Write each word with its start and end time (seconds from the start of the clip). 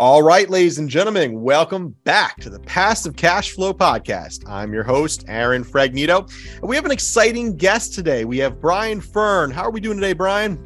All 0.00 0.22
right, 0.22 0.48
ladies 0.48 0.78
and 0.78 0.88
gentlemen, 0.88 1.42
welcome 1.42 1.90
back 2.04 2.40
to 2.40 2.48
the 2.48 2.58
Passive 2.60 3.16
Cash 3.16 3.50
Flow 3.50 3.74
Podcast. 3.74 4.48
I'm 4.48 4.72
your 4.72 4.82
host, 4.82 5.26
Aaron 5.28 5.62
Fragnito. 5.62 6.26
And 6.54 6.66
we 6.70 6.74
have 6.76 6.86
an 6.86 6.90
exciting 6.90 7.54
guest 7.54 7.92
today. 7.92 8.24
We 8.24 8.38
have 8.38 8.62
Brian 8.62 9.02
Fern. 9.02 9.50
How 9.50 9.64
are 9.64 9.70
we 9.70 9.78
doing 9.78 9.98
today, 9.98 10.14
Brian? 10.14 10.56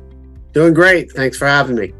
Doing 0.53 0.73
great. 0.73 1.11
Thanks 1.11 1.37
for 1.37 1.49
having 1.49 1.75
me. 1.75 1.93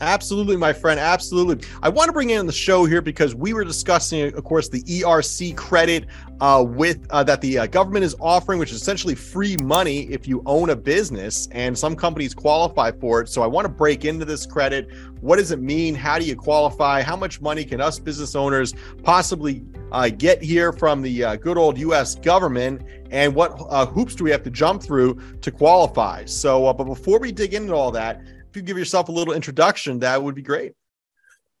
Absolutely, 0.00 0.56
my 0.56 0.74
friend. 0.74 1.00
Absolutely. 1.00 1.66
I 1.82 1.88
want 1.88 2.08
to 2.08 2.12
bring 2.12 2.30
in 2.30 2.46
the 2.46 2.52
show 2.52 2.84
here 2.84 3.00
because 3.00 3.34
we 3.34 3.54
were 3.54 3.64
discussing, 3.64 4.34
of 4.34 4.44
course, 4.44 4.68
the 4.68 4.82
ERC 4.82 5.56
credit 5.56 6.06
uh, 6.40 6.62
with 6.66 7.06
uh, 7.10 7.24
that 7.24 7.40
the 7.40 7.60
uh, 7.60 7.66
government 7.66 8.04
is 8.04 8.14
offering, 8.20 8.58
which 8.58 8.70
is 8.72 8.76
essentially 8.76 9.14
free 9.14 9.56
money 9.62 10.02
if 10.10 10.28
you 10.28 10.42
own 10.44 10.68
a 10.70 10.76
business, 10.76 11.48
and 11.52 11.76
some 11.76 11.96
companies 11.96 12.34
qualify 12.34 12.90
for 12.90 13.22
it. 13.22 13.28
So 13.30 13.42
I 13.42 13.46
want 13.46 13.64
to 13.64 13.70
break 13.70 14.04
into 14.04 14.26
this 14.26 14.44
credit. 14.44 14.90
What 15.22 15.36
does 15.36 15.50
it 15.50 15.60
mean? 15.60 15.94
How 15.94 16.18
do 16.18 16.26
you 16.26 16.36
qualify? 16.36 17.00
How 17.00 17.16
much 17.16 17.40
money 17.40 17.64
can 17.64 17.80
us 17.80 17.98
business 17.98 18.34
owners 18.34 18.74
possibly 19.02 19.64
uh, 19.92 20.10
get 20.10 20.42
here 20.42 20.74
from 20.74 21.00
the 21.00 21.24
uh, 21.24 21.36
good 21.36 21.56
old 21.56 21.78
U.S. 21.78 22.16
government? 22.16 22.82
And 23.10 23.34
what 23.34 23.56
uh, 23.70 23.86
hoops 23.86 24.14
do 24.14 24.24
we 24.24 24.30
have 24.30 24.42
to 24.42 24.50
jump 24.50 24.82
through 24.82 25.38
to 25.40 25.50
qualify? 25.50 26.26
So, 26.26 26.70
but 26.74 26.84
before 26.84 27.18
we 27.18 27.32
dig 27.32 27.54
into 27.54 27.72
all 27.72 27.90
that 27.92 28.20
you 28.56 28.62
give 28.62 28.78
yourself 28.78 29.08
a 29.08 29.12
little 29.12 29.34
introduction, 29.34 30.00
that 30.00 30.22
would 30.22 30.34
be 30.34 30.42
great. 30.42 30.72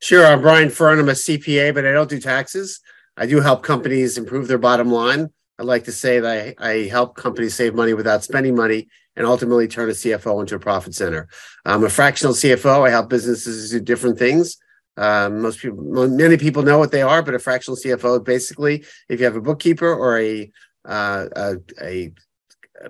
Sure. 0.00 0.26
I'm 0.26 0.42
Brian 0.42 0.70
Fern. 0.70 0.98
I'm 0.98 1.08
a 1.08 1.12
CPA, 1.12 1.74
but 1.74 1.86
I 1.86 1.92
don't 1.92 2.10
do 2.10 2.20
taxes. 2.20 2.80
I 3.16 3.26
do 3.26 3.40
help 3.40 3.62
companies 3.62 4.18
improve 4.18 4.46
their 4.46 4.58
bottom 4.58 4.90
line. 4.90 5.30
I 5.58 5.62
like 5.62 5.84
to 5.84 5.92
say 5.92 6.20
that 6.20 6.54
I, 6.58 6.70
I, 6.70 6.82
help 6.88 7.16
companies 7.16 7.54
save 7.54 7.74
money 7.74 7.94
without 7.94 8.22
spending 8.22 8.54
money 8.54 8.88
and 9.16 9.26
ultimately 9.26 9.66
turn 9.66 9.88
a 9.88 9.92
CFO 9.92 10.40
into 10.40 10.54
a 10.54 10.58
profit 10.58 10.94
center. 10.94 11.28
I'm 11.64 11.82
a 11.82 11.88
fractional 11.88 12.34
CFO. 12.34 12.86
I 12.86 12.90
help 12.90 13.08
businesses 13.08 13.70
do 13.70 13.80
different 13.80 14.18
things. 14.18 14.58
Um, 14.98 15.40
most 15.40 15.60
people, 15.60 16.08
many 16.08 16.36
people 16.36 16.62
know 16.62 16.78
what 16.78 16.92
they 16.92 17.00
are, 17.00 17.22
but 17.22 17.34
a 17.34 17.38
fractional 17.38 17.78
CFO 17.78 18.22
basically, 18.22 18.84
if 19.08 19.18
you 19.18 19.24
have 19.24 19.36
a 19.36 19.40
bookkeeper 19.40 19.92
or 19.92 20.18
a 20.18 20.50
uh, 20.84 21.26
a 21.34 21.56
a 21.82 22.12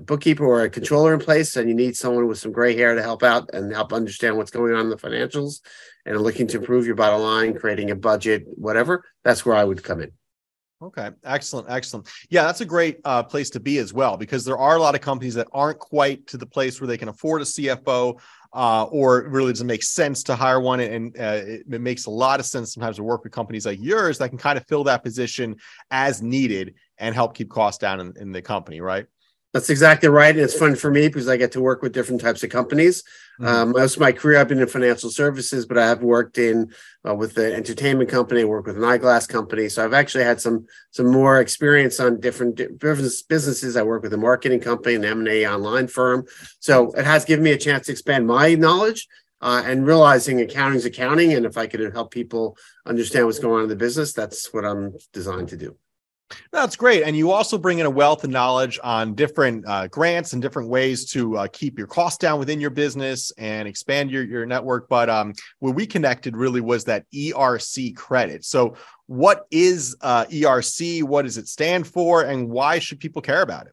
bookkeeper 0.00 0.44
or 0.44 0.62
a 0.62 0.70
controller 0.70 1.14
in 1.14 1.20
place 1.20 1.56
and 1.56 1.68
you 1.68 1.74
need 1.74 1.96
someone 1.96 2.26
with 2.26 2.38
some 2.38 2.52
gray 2.52 2.76
hair 2.76 2.94
to 2.94 3.02
help 3.02 3.22
out 3.22 3.48
and 3.54 3.72
help 3.72 3.92
understand 3.92 4.36
what's 4.36 4.50
going 4.50 4.74
on 4.74 4.80
in 4.80 4.90
the 4.90 4.96
financials 4.96 5.60
and 6.04 6.20
looking 6.20 6.46
to 6.48 6.58
improve 6.58 6.86
your 6.86 6.94
bottom 6.94 7.20
line, 7.20 7.58
creating 7.58 7.90
a 7.90 7.96
budget, 7.96 8.44
whatever, 8.46 9.04
that's 9.24 9.44
where 9.44 9.56
I 9.56 9.64
would 9.64 9.82
come 9.82 10.00
in. 10.00 10.12
Okay, 10.82 11.10
excellent, 11.24 11.70
excellent. 11.70 12.06
Yeah, 12.28 12.44
that's 12.44 12.60
a 12.60 12.66
great 12.66 13.00
uh, 13.04 13.22
place 13.22 13.48
to 13.50 13.60
be 13.60 13.78
as 13.78 13.94
well 13.94 14.18
because 14.18 14.44
there 14.44 14.58
are 14.58 14.76
a 14.76 14.78
lot 14.78 14.94
of 14.94 15.00
companies 15.00 15.34
that 15.34 15.48
aren't 15.52 15.78
quite 15.78 16.26
to 16.26 16.36
the 16.36 16.44
place 16.44 16.80
where 16.80 16.86
they 16.86 16.98
can 16.98 17.08
afford 17.08 17.40
a 17.40 17.46
CFO, 17.46 18.20
uh, 18.52 18.84
or 18.84 19.28
really 19.28 19.52
doesn't 19.52 19.66
make 19.66 19.82
sense 19.82 20.22
to 20.24 20.34
hire 20.34 20.60
one. 20.60 20.80
And 20.80 21.16
uh, 21.18 21.40
it, 21.44 21.62
it, 21.70 21.80
makes 21.80 22.06
a 22.06 22.10
lot 22.10 22.40
of 22.40 22.46
sense 22.46 22.74
sometimes 22.74 22.96
to 22.96 23.02
work 23.02 23.24
with 23.24 23.32
companies 23.32 23.66
like 23.66 23.78
yours 23.80 24.18
that 24.18 24.30
can 24.30 24.38
kind 24.38 24.56
of 24.56 24.66
fill 24.66 24.84
that 24.84 25.02
position 25.02 25.56
as 25.90 26.22
needed 26.22 26.74
and 26.98 27.14
help 27.14 27.34
keep 27.34 27.50
costs 27.50 27.78
down 27.78 28.00
in, 28.00 28.14
in 28.16 28.32
the 28.32 28.40
company, 28.40 28.80
right? 28.80 29.06
That's 29.52 29.70
exactly 29.70 30.08
right. 30.08 30.34
And 30.34 30.44
it's 30.44 30.58
fun 30.58 30.74
for 30.76 30.90
me 30.90 31.08
because 31.08 31.28
I 31.28 31.36
get 31.36 31.52
to 31.52 31.62
work 31.62 31.80
with 31.80 31.94
different 31.94 32.20
types 32.20 32.42
of 32.42 32.50
companies. 32.50 33.02
Mm-hmm. 33.40 33.46
Um, 33.46 33.70
most 33.70 33.94
of 33.94 34.00
my 34.00 34.12
career, 34.12 34.38
I've 34.38 34.48
been 34.48 34.60
in 34.60 34.66
financial 34.66 35.08
services, 35.08 35.66
but 35.66 35.78
I 35.78 35.86
have 35.86 36.02
worked 36.02 36.36
in 36.36 36.72
uh, 37.08 37.14
with 37.14 37.34
the 37.34 37.54
entertainment 37.54 38.10
company, 38.10 38.44
worked 38.44 38.66
with 38.66 38.76
an 38.76 38.84
eyeglass 38.84 39.26
company. 39.26 39.68
So 39.68 39.84
I've 39.84 39.94
actually 39.94 40.24
had 40.24 40.40
some 40.40 40.66
some 40.90 41.06
more 41.06 41.40
experience 41.40 42.00
on 42.00 42.20
different 42.20 42.60
business 42.78 43.22
businesses. 43.22 43.76
I 43.76 43.82
work 43.82 44.02
with 44.02 44.12
a 44.12 44.18
marketing 44.18 44.60
company, 44.60 44.94
an 44.96 45.04
M 45.04 45.20
and 45.20 45.28
A 45.28 45.46
online 45.46 45.86
firm. 45.86 46.26
So 46.60 46.90
it 46.92 47.04
has 47.04 47.24
given 47.24 47.44
me 47.44 47.52
a 47.52 47.58
chance 47.58 47.86
to 47.86 47.92
expand 47.92 48.26
my 48.26 48.54
knowledge 48.54 49.08
uh, 49.40 49.62
and 49.64 49.86
realizing 49.86 50.40
accounting 50.40 50.78
is 50.78 50.84
accounting. 50.84 51.32
And 51.32 51.46
if 51.46 51.56
I 51.56 51.66
could 51.66 51.80
help 51.92 52.10
people 52.10 52.56
understand 52.84 53.26
what's 53.26 53.38
going 53.38 53.56
on 53.56 53.62
in 53.64 53.68
the 53.68 53.76
business, 53.76 54.12
that's 54.12 54.52
what 54.52 54.64
I'm 54.64 54.94
designed 55.12 55.48
to 55.50 55.56
do. 55.56 55.76
That's 56.50 56.76
great. 56.76 57.04
And 57.04 57.16
you 57.16 57.30
also 57.30 57.56
bring 57.56 57.78
in 57.78 57.86
a 57.86 57.90
wealth 57.90 58.24
of 58.24 58.30
knowledge 58.30 58.80
on 58.82 59.14
different 59.14 59.64
uh, 59.66 59.86
grants 59.88 60.32
and 60.32 60.42
different 60.42 60.68
ways 60.68 61.10
to 61.12 61.36
uh, 61.36 61.48
keep 61.52 61.78
your 61.78 61.86
costs 61.86 62.18
down 62.18 62.38
within 62.38 62.60
your 62.60 62.70
business 62.70 63.30
and 63.38 63.68
expand 63.68 64.10
your, 64.10 64.24
your 64.24 64.44
network. 64.44 64.88
But 64.88 65.08
um, 65.08 65.34
where 65.60 65.72
we 65.72 65.86
connected 65.86 66.36
really 66.36 66.60
was 66.60 66.84
that 66.84 67.04
ERC 67.14 67.94
credit. 67.94 68.44
So, 68.44 68.76
what 69.06 69.46
is 69.52 69.96
uh, 70.00 70.24
ERC? 70.24 71.04
What 71.04 71.22
does 71.22 71.38
it 71.38 71.46
stand 71.46 71.86
for? 71.86 72.22
And 72.22 72.48
why 72.48 72.80
should 72.80 72.98
people 72.98 73.22
care 73.22 73.42
about 73.42 73.66
it? 73.66 73.72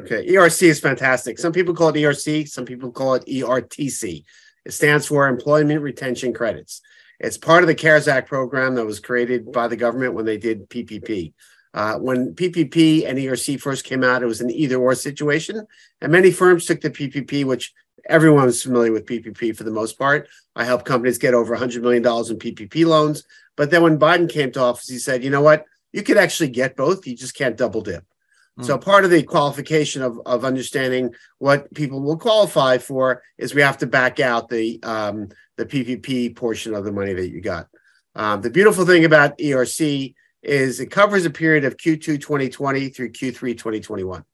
Okay. 0.00 0.26
ERC 0.26 0.62
is 0.62 0.80
fantastic. 0.80 1.38
Some 1.38 1.52
people 1.52 1.74
call 1.74 1.90
it 1.90 1.96
ERC, 1.96 2.48
some 2.48 2.64
people 2.64 2.90
call 2.90 3.14
it 3.14 3.26
ERTC. 3.26 4.24
It 4.64 4.72
stands 4.72 5.06
for 5.06 5.28
Employment 5.28 5.82
Retention 5.82 6.32
Credits. 6.32 6.80
It's 7.20 7.38
part 7.38 7.62
of 7.62 7.68
the 7.68 7.74
CARES 7.74 8.08
Act 8.08 8.28
program 8.28 8.74
that 8.74 8.86
was 8.86 8.98
created 8.98 9.52
by 9.52 9.68
the 9.68 9.76
government 9.76 10.14
when 10.14 10.24
they 10.24 10.38
did 10.38 10.68
PPP. 10.68 11.34
Uh, 11.74 11.96
when 11.98 12.34
PPP 12.34 13.08
and 13.08 13.18
ERC 13.18 13.60
first 13.60 13.84
came 13.84 14.04
out, 14.04 14.22
it 14.22 14.26
was 14.26 14.40
an 14.40 14.50
either 14.50 14.76
or 14.76 14.94
situation. 14.94 15.66
And 16.00 16.12
many 16.12 16.30
firms 16.30 16.66
took 16.66 16.80
the 16.80 16.90
PPP, 16.90 17.44
which 17.44 17.72
everyone 18.08 18.44
was 18.44 18.62
familiar 18.62 18.92
with 18.92 19.06
PPP 19.06 19.56
for 19.56 19.64
the 19.64 19.70
most 19.70 19.98
part. 19.98 20.28
I 20.54 20.64
helped 20.64 20.84
companies 20.84 21.18
get 21.18 21.34
over 21.34 21.56
$100 21.56 21.80
million 21.80 22.02
in 22.02 22.38
PPP 22.38 22.84
loans. 22.84 23.24
But 23.56 23.70
then 23.70 23.82
when 23.82 23.98
Biden 23.98 24.30
came 24.30 24.52
to 24.52 24.60
office, 24.60 24.88
he 24.88 24.98
said, 24.98 25.24
you 25.24 25.30
know 25.30 25.42
what? 25.42 25.64
You 25.92 26.02
could 26.02 26.16
actually 26.16 26.48
get 26.48 26.76
both. 26.76 27.06
You 27.06 27.16
just 27.16 27.34
can't 27.34 27.56
double 27.56 27.82
dip. 27.82 28.04
Mm. 28.58 28.64
So 28.64 28.78
part 28.78 29.04
of 29.04 29.10
the 29.10 29.22
qualification 29.22 30.02
of, 30.02 30.20
of 30.26 30.44
understanding 30.44 31.14
what 31.38 31.72
people 31.74 32.02
will 32.02 32.18
qualify 32.18 32.78
for 32.78 33.22
is 33.38 33.54
we 33.54 33.62
have 33.62 33.78
to 33.78 33.86
back 33.86 34.20
out 34.20 34.48
the 34.48 34.82
um, 34.82 35.28
the 35.56 35.66
PPP 35.66 36.34
portion 36.34 36.74
of 36.74 36.84
the 36.84 36.92
money 36.92 37.14
that 37.14 37.30
you 37.30 37.40
got. 37.40 37.68
Um, 38.14 38.42
the 38.42 38.50
beautiful 38.50 38.84
thing 38.84 39.04
about 39.04 39.38
ERC 39.38 40.14
is 40.42 40.80
it 40.80 40.90
covers 40.90 41.24
a 41.24 41.30
period 41.30 41.64
of 41.64 41.76
Q2 41.76 42.20
2020 42.20 42.88
through 42.88 43.12
Q3 43.12 43.52
2021. 43.52 44.24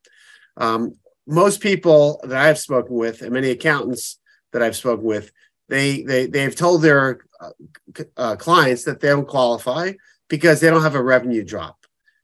Um, 0.56 0.94
most 1.26 1.60
people 1.60 2.20
that 2.24 2.38
I've 2.38 2.58
spoken 2.58 2.96
with, 2.96 3.22
and 3.22 3.32
many 3.32 3.50
accountants 3.50 4.18
that 4.52 4.62
I've 4.62 4.76
spoken 4.76 5.04
with, 5.04 5.30
they 5.68 6.02
they 6.02 6.26
they've 6.26 6.56
told 6.56 6.82
their 6.82 7.20
uh, 7.40 7.50
uh, 8.16 8.36
clients 8.36 8.84
that 8.84 9.00
they 9.00 9.08
don't 9.08 9.28
qualify 9.28 9.92
because 10.28 10.60
they 10.60 10.70
don't 10.70 10.82
have 10.82 10.94
a 10.94 11.02
revenue 11.02 11.44
drop, 11.44 11.76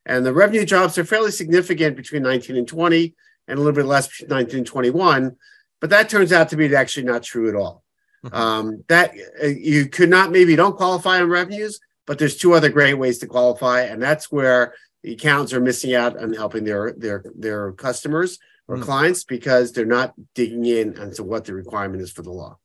and 0.06 0.24
the 0.24 0.32
revenue 0.32 0.64
drops 0.64 0.96
are 0.96 1.04
fairly 1.04 1.30
significant 1.30 1.96
between 1.96 2.22
19 2.22 2.56
and 2.56 2.66
20, 2.66 3.14
and 3.46 3.58
a 3.58 3.60
little 3.60 3.74
bit 3.74 3.86
less 3.86 4.08
between 4.08 4.30
19 4.30 4.58
and 4.58 4.66
21. 4.66 5.36
But 5.80 5.90
that 5.90 6.08
turns 6.08 6.32
out 6.32 6.48
to 6.48 6.56
be 6.56 6.74
actually 6.74 7.04
not 7.04 7.22
true 7.22 7.50
at 7.50 7.54
all. 7.54 7.84
Mm-hmm. 8.24 8.34
Um, 8.34 8.84
that 8.88 9.12
uh, 9.42 9.48
you 9.48 9.86
could 9.86 10.08
not 10.08 10.32
maybe 10.32 10.56
don't 10.56 10.78
qualify 10.78 11.20
on 11.20 11.28
revenues, 11.28 11.78
but 12.06 12.18
there's 12.18 12.36
two 12.36 12.54
other 12.54 12.68
great 12.68 12.94
ways 12.94 13.18
to 13.18 13.26
qualify, 13.26 13.82
and 13.82 14.02
that's 14.02 14.30
where 14.30 14.74
the 15.02 15.12
accountants 15.12 15.52
are 15.52 15.60
missing 15.60 15.94
out 15.94 16.20
on 16.20 16.32
helping 16.32 16.64
their 16.64 16.92
their 16.96 17.24
their 17.36 17.72
customers 17.72 18.38
or 18.68 18.78
mm. 18.78 18.82
clients 18.82 19.24
because 19.24 19.72
they're 19.72 19.84
not 19.84 20.14
digging 20.34 20.64
in 20.64 20.96
into 21.00 21.22
what 21.22 21.44
the 21.44 21.54
requirement 21.54 22.02
is 22.02 22.10
for 22.10 22.22
the 22.22 22.30
law. 22.30 22.58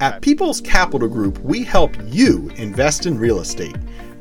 At 0.00 0.20
People's 0.20 0.60
Capital 0.60 1.08
Group, 1.08 1.38
we 1.38 1.62
help 1.62 1.96
you 2.06 2.50
invest 2.56 3.06
in 3.06 3.18
real 3.18 3.40
estate. 3.40 3.76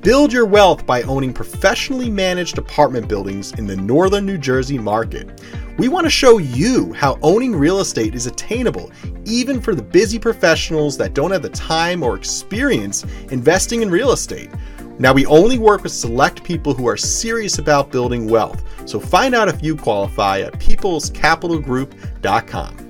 Build 0.06 0.32
your 0.32 0.46
wealth 0.46 0.86
by 0.86 1.02
owning 1.02 1.34
professionally 1.34 2.10
managed 2.12 2.60
apartment 2.60 3.08
buildings 3.08 3.54
in 3.54 3.66
the 3.66 3.76
northern 3.76 4.24
New 4.24 4.38
Jersey 4.38 4.78
market. 4.78 5.42
We 5.80 5.88
want 5.88 6.06
to 6.06 6.12
show 6.12 6.38
you 6.38 6.94
how 6.94 7.18
owning 7.24 7.56
real 7.56 7.80
estate 7.80 8.14
is 8.14 8.28
attainable, 8.28 8.92
even 9.26 9.60
for 9.60 9.74
the 9.74 9.82
busy 9.82 10.20
professionals 10.20 10.96
that 10.98 11.16
don't 11.16 11.32
have 11.32 11.42
the 11.42 11.50
time 11.50 12.04
or 12.04 12.16
experience 12.16 13.04
investing 13.32 13.82
in 13.82 13.90
real 13.90 14.12
estate. 14.12 14.52
Now, 15.00 15.12
we 15.12 15.26
only 15.26 15.58
work 15.58 15.82
with 15.82 15.92
select 15.92 16.44
people 16.44 16.76
who 16.76 16.88
are 16.88 16.98
serious 16.98 17.58
about 17.58 17.92
building 17.92 18.30
wealth, 18.30 18.64
so 18.88 19.00
find 19.00 19.34
out 19.34 19.50
if 19.50 19.64
you 19.64 19.76
qualify 19.76 20.42
at 20.42 20.60
peoplescapitalgroup.com. 20.60 22.85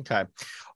Okay. 0.00 0.24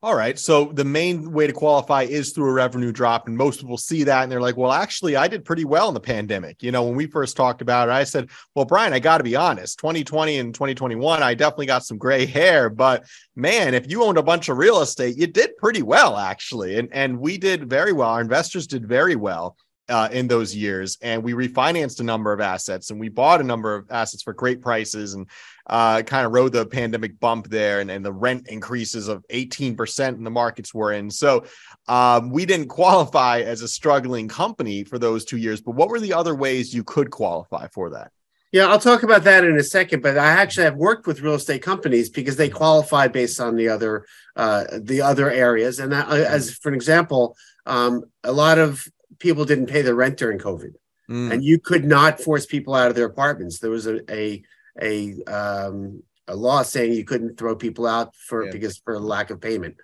All 0.03 0.15
right. 0.15 0.38
So 0.38 0.67
the 0.67 0.85
main 0.85 1.32
way 1.32 1.47
to 1.47 1.53
qualify 1.55 2.03
is 2.03 2.32
through 2.32 2.50
a 2.50 2.53
revenue 2.53 2.93
drop. 2.93 3.26
And 3.26 3.38
most 3.38 3.61
people 3.61 3.79
see 3.79 4.05
that 4.05 4.23
and 4.23 4.31
they're 4.31 4.41
like, 4.41 4.56
well, 4.56 4.71
actually, 4.71 5.17
I 5.17 5.29
did 5.29 5.47
pretty 5.47 5.65
well 5.65 5.88
in 5.88 5.94
the 5.94 6.00
pandemic. 6.00 6.62
You 6.62 6.73
know, 6.73 6.82
when 6.82 6.94
we 6.94 7.06
first 7.06 7.38
talked 7.38 7.62
about 7.62 7.88
it, 7.88 7.93
I 7.93 8.05
said, 8.05 8.29
well, 8.55 8.67
Brian, 8.67 8.93
I 8.93 8.99
got 8.99 9.19
to 9.19 9.25
be 9.25 9.35
honest, 9.35 9.79
2020 9.79 10.38
and 10.38 10.55
2021, 10.55 11.23
I 11.23 11.32
definitely 11.32 11.67
got 11.67 11.87
some 11.87 11.97
gray 11.97 12.26
hair. 12.26 12.69
But 12.69 13.05
man, 13.35 13.73
if 13.73 13.91
you 13.91 14.05
owned 14.05 14.19
a 14.19 14.23
bunch 14.23 14.50
of 14.50 14.59
real 14.59 14.82
estate, 14.82 15.17
you 15.17 15.26
did 15.26 15.56
pretty 15.56 15.81
well, 15.81 16.19
actually. 16.19 16.79
And, 16.79 16.91
and 16.93 17.19
we 17.19 17.38
did 17.38 17.71
very 17.71 17.93
well. 17.94 18.11
Our 18.11 18.21
investors 18.21 18.67
did 18.67 18.87
very 18.87 19.17
well 19.17 19.56
uh, 19.88 20.08
in 20.12 20.28
those 20.28 20.54
years, 20.54 20.98
and 21.02 21.22
we 21.22 21.32
refinanced 21.32 22.00
a 22.00 22.04
number 22.04 22.32
of 22.32 22.40
assets, 22.40 22.90
and 22.90 22.98
we 22.98 23.08
bought 23.08 23.40
a 23.40 23.44
number 23.44 23.75
of 23.75 23.90
assets 23.90 24.22
for 24.22 24.32
great 24.32 24.60
prices, 24.62 25.14
and 25.14 25.26
uh, 25.69 26.02
kind 26.02 26.26
of 26.26 26.32
rode 26.32 26.52
the 26.52 26.66
pandemic 26.66 27.19
bump 27.20 27.48
there, 27.48 27.81
and, 27.81 27.90
and 27.90 28.04
the 28.04 28.12
rent 28.12 28.48
increases 28.48 29.08
of 29.08 29.25
eighteen 29.31 29.76
percent 29.76 30.16
in 30.19 30.25
the 30.25 30.31
markets 30.31 30.72
we're 30.72 30.92
in. 30.92 31.10
So 31.10 31.44
um, 31.88 32.31
we 32.31 32.46
didn't 32.46 32.69
qualify 32.69 33.40
as 33.40 33.62
a 33.62 33.69
struggling 33.69 34.28
company 34.28 34.84
for 34.84 34.98
those 34.98 35.25
two 35.25 35.36
years. 35.36 35.60
But 35.60 35.75
what 35.76 35.88
were 35.88 36.00
the 36.00 36.14
other 36.14 36.34
ways 36.34 36.75
you 36.75 36.84
could 36.84 37.10
qualify 37.10 37.69
for 37.69 37.90
that? 37.90 38.10
Yeah, 38.52 38.69
I'll 38.69 38.78
talk 38.78 39.02
about 39.02 39.25
that 39.25 39.44
in 39.44 39.58
a 39.58 39.64
second. 39.64 40.02
But 40.02 40.16
I 40.16 40.26
actually 40.26 40.64
have 40.64 40.76
worked 40.76 41.06
with 41.06 41.20
real 41.20 41.34
estate 41.34 41.62
companies 41.62 42.08
because 42.08 42.37
they 42.37 42.48
qualify 42.48 43.08
based 43.08 43.40
on 43.40 43.56
the 43.56 43.69
other 43.69 44.06
uh, 44.37 44.64
the 44.80 45.02
other 45.02 45.30
areas. 45.30 45.78
And 45.78 45.92
that, 45.92 46.08
uh, 46.08 46.14
as 46.14 46.54
for 46.54 46.69
an 46.69 46.75
example, 46.75 47.37
um, 47.66 48.04
a 48.22 48.32
lot 48.32 48.58
of 48.58 48.87
people 49.26 49.44
didn't 49.44 49.73
pay 49.75 49.82
their 49.82 49.99
rent 50.03 50.17
during 50.23 50.38
COVID, 50.38 50.73
Mm. 51.11 51.32
and 51.32 51.44
you 51.50 51.56
could 51.69 51.85
not 51.85 52.21
force 52.26 52.47
people 52.55 52.73
out 52.75 52.88
of 52.91 52.94
their 52.97 53.11
apartments. 53.15 53.59
There 53.59 53.75
was 53.79 53.87
a 53.87 53.97
a 54.23 54.43
a, 54.91 54.94
um, 55.41 56.03
a 56.26 56.35
law 56.47 56.61
saying 56.62 56.93
you 56.93 57.05
couldn't 57.05 57.37
throw 57.38 57.55
people 57.67 57.87
out 57.97 58.09
for 58.29 58.38
Yeah. 58.44 58.53
because 58.55 58.75
for 58.85 58.99
lack 59.15 59.29
of 59.31 59.38
payment. 59.41 59.75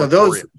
So 0.00 0.06
those 0.06 0.36
moratorium. 0.44 0.50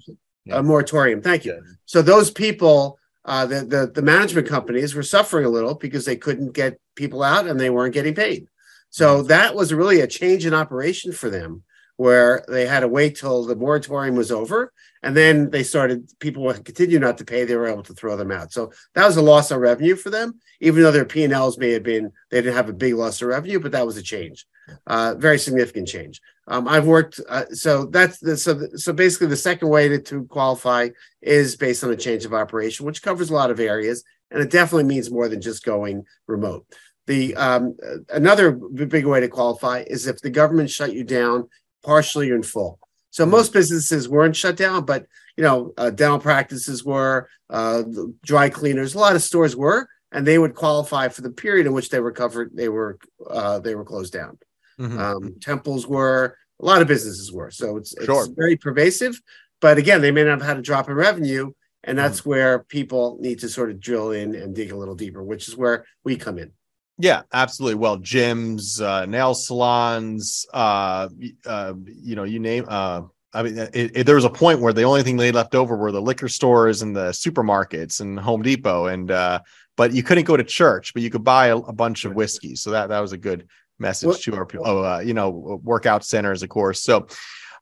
Yeah. 0.46 0.58
a 0.58 0.62
moratorium. 0.62 1.20
Thank 1.22 1.44
you. 1.46 1.52
Yeah. 1.54 1.74
So 1.92 1.98
those 2.02 2.30
people, 2.44 2.98
uh, 3.32 3.44
the, 3.52 3.58
the 3.74 3.80
the 3.98 4.02
management 4.14 4.46
companies 4.56 4.94
were 4.94 5.02
suffering 5.16 5.44
a 5.46 5.54
little 5.56 5.74
because 5.74 6.04
they 6.06 6.16
couldn't 6.26 6.52
get 6.62 6.72
people 7.02 7.22
out 7.22 7.46
and 7.48 7.58
they 7.60 7.70
weren't 7.70 7.94
getting 7.98 8.14
paid. 8.14 8.42
So 8.90 9.22
that 9.34 9.54
was 9.58 9.74
really 9.80 10.00
a 10.00 10.06
change 10.20 10.42
in 10.48 10.54
operation 10.62 11.12
for 11.20 11.28
them, 11.36 11.62
where 11.96 12.44
they 12.48 12.66
had 12.66 12.80
to 12.80 12.88
wait 12.88 13.16
till 13.16 13.44
the 13.44 13.56
moratorium 13.56 14.16
was 14.16 14.30
over, 14.30 14.72
and 15.02 15.16
then 15.16 15.50
they 15.50 15.62
started. 15.62 16.10
People 16.18 16.42
would 16.44 16.64
continue 16.64 16.98
not 16.98 17.18
to 17.18 17.24
pay; 17.24 17.44
they 17.44 17.56
were 17.56 17.68
able 17.68 17.82
to 17.84 17.94
throw 17.94 18.16
them 18.16 18.30
out. 18.30 18.52
So 18.52 18.72
that 18.94 19.06
was 19.06 19.16
a 19.16 19.22
loss 19.22 19.50
of 19.50 19.60
revenue 19.60 19.96
for 19.96 20.10
them, 20.10 20.40
even 20.60 20.82
though 20.82 20.92
their 20.92 21.04
P 21.04 21.24
and 21.24 21.32
Ls 21.32 21.58
may 21.58 21.72
have 21.72 21.82
been 21.82 22.12
they 22.30 22.42
didn't 22.42 22.56
have 22.56 22.68
a 22.68 22.74
big 22.74 22.94
loss 22.94 23.20
of 23.22 23.28
revenue, 23.28 23.60
but 23.60 23.72
that 23.72 23.86
was 23.86 23.96
a 23.96 24.02
change, 24.02 24.46
uh, 24.86 25.14
very 25.16 25.38
significant 25.38 25.88
change. 25.88 26.20
Um, 26.48 26.68
I've 26.68 26.86
worked, 26.86 27.20
uh, 27.28 27.46
so 27.50 27.86
that's 27.86 28.18
the, 28.18 28.36
so 28.36 28.60
so 28.76 28.92
basically 28.92 29.26
the 29.28 29.36
second 29.36 29.68
way 29.68 29.88
to, 29.88 29.98
to 29.98 30.24
qualify 30.24 30.90
is 31.20 31.56
based 31.56 31.82
on 31.82 31.90
a 31.90 31.96
change 31.96 32.24
of 32.24 32.34
operation, 32.34 32.86
which 32.86 33.02
covers 33.02 33.30
a 33.30 33.34
lot 33.34 33.50
of 33.50 33.58
areas, 33.58 34.04
and 34.30 34.42
it 34.42 34.50
definitely 34.50 34.84
means 34.84 35.10
more 35.10 35.28
than 35.28 35.40
just 35.40 35.64
going 35.64 36.04
remote. 36.26 36.66
The 37.06 37.36
um, 37.36 37.76
another 38.08 38.52
big 38.52 39.06
way 39.06 39.20
to 39.20 39.28
qualify 39.28 39.84
is 39.86 40.06
if 40.06 40.20
the 40.20 40.30
government 40.30 40.70
shut 40.70 40.92
you 40.92 41.04
down 41.04 41.48
partially 41.86 42.30
or 42.30 42.36
in 42.36 42.42
full. 42.42 42.78
So 43.10 43.24
most 43.24 43.52
businesses 43.52 44.08
weren't 44.08 44.36
shut 44.36 44.56
down, 44.56 44.84
but 44.84 45.06
you 45.36 45.44
know, 45.44 45.72
uh, 45.78 45.90
dental 45.90 46.18
practices 46.18 46.84
were, 46.84 47.28
uh, 47.48 47.82
dry 48.22 48.48
cleaners, 48.50 48.94
a 48.94 48.98
lot 48.98 49.16
of 49.16 49.22
stores 49.22 49.54
were, 49.56 49.88
and 50.12 50.26
they 50.26 50.38
would 50.38 50.54
qualify 50.54 51.08
for 51.08 51.22
the 51.22 51.30
period 51.30 51.66
in 51.66 51.72
which 51.72 51.88
they 51.90 52.00
were 52.00 52.12
covered. 52.12 52.50
They 52.54 52.68
were 52.68 52.98
uh, 53.30 53.58
they 53.60 53.74
were 53.74 53.84
closed 53.84 54.12
down. 54.12 54.38
Mhm. 54.78 54.98
Um, 54.98 55.34
temples 55.40 55.86
were, 55.86 56.36
a 56.60 56.64
lot 56.64 56.82
of 56.82 56.88
businesses 56.88 57.32
were. 57.32 57.50
So 57.50 57.76
it's, 57.78 57.94
it's 57.94 58.04
Sure. 58.04 58.26
very 58.36 58.56
pervasive. 58.56 59.20
But 59.60 59.78
again, 59.78 60.00
they 60.02 60.10
may 60.10 60.24
not 60.24 60.38
have 60.40 60.48
had 60.48 60.58
a 60.58 60.62
drop 60.62 60.88
in 60.88 60.94
revenue. 60.94 61.52
And 61.88 61.96
that's 61.96 62.26
where 62.26 62.58
people 62.58 63.16
need 63.20 63.38
to 63.40 63.48
sort 63.48 63.70
of 63.70 63.78
drill 63.80 64.10
in 64.10 64.34
and 64.34 64.54
dig 64.54 64.72
a 64.72 64.76
little 64.76 64.96
deeper, 64.96 65.22
which 65.22 65.46
is 65.48 65.56
where 65.56 65.84
we 66.02 66.16
come 66.16 66.36
in. 66.36 66.50
Yeah, 66.98 67.22
absolutely. 67.32 67.74
Well, 67.76 67.98
gyms, 67.98 68.80
uh, 68.80 69.06
nail 69.06 69.34
salons, 69.34 70.46
uh, 70.52 71.08
uh, 71.44 71.74
you 71.84 72.16
know, 72.16 72.24
you 72.24 72.38
name. 72.38 72.64
Uh, 72.66 73.02
I 73.34 73.42
mean, 73.42 73.58
it, 73.58 73.70
it, 73.74 74.06
there 74.06 74.14
was 74.14 74.24
a 74.24 74.30
point 74.30 74.60
where 74.60 74.72
the 74.72 74.84
only 74.84 75.02
thing 75.02 75.18
they 75.18 75.30
left 75.30 75.54
over 75.54 75.76
were 75.76 75.92
the 75.92 76.00
liquor 76.00 76.28
stores 76.28 76.80
and 76.80 76.96
the 76.96 77.10
supermarkets 77.10 78.00
and 78.00 78.18
Home 78.18 78.40
Depot, 78.42 78.86
and 78.86 79.10
uh, 79.10 79.40
but 79.76 79.92
you 79.92 80.02
couldn't 80.02 80.24
go 80.24 80.38
to 80.38 80.44
church, 80.44 80.94
but 80.94 81.02
you 81.02 81.10
could 81.10 81.24
buy 81.24 81.48
a, 81.48 81.56
a 81.58 81.72
bunch 81.72 82.06
of 82.06 82.14
whiskey. 82.14 82.56
So 82.56 82.70
that 82.70 82.88
that 82.88 83.00
was 83.00 83.12
a 83.12 83.18
good 83.18 83.46
message 83.78 84.06
Well- 84.06 84.18
to 84.18 84.36
our 84.36 84.46
people. 84.46 84.66
Oh, 84.66 84.82
uh, 84.82 84.98
you 85.00 85.12
know, 85.12 85.60
workout 85.62 86.02
centers, 86.02 86.42
of 86.42 86.48
course. 86.48 86.82
So, 86.82 87.00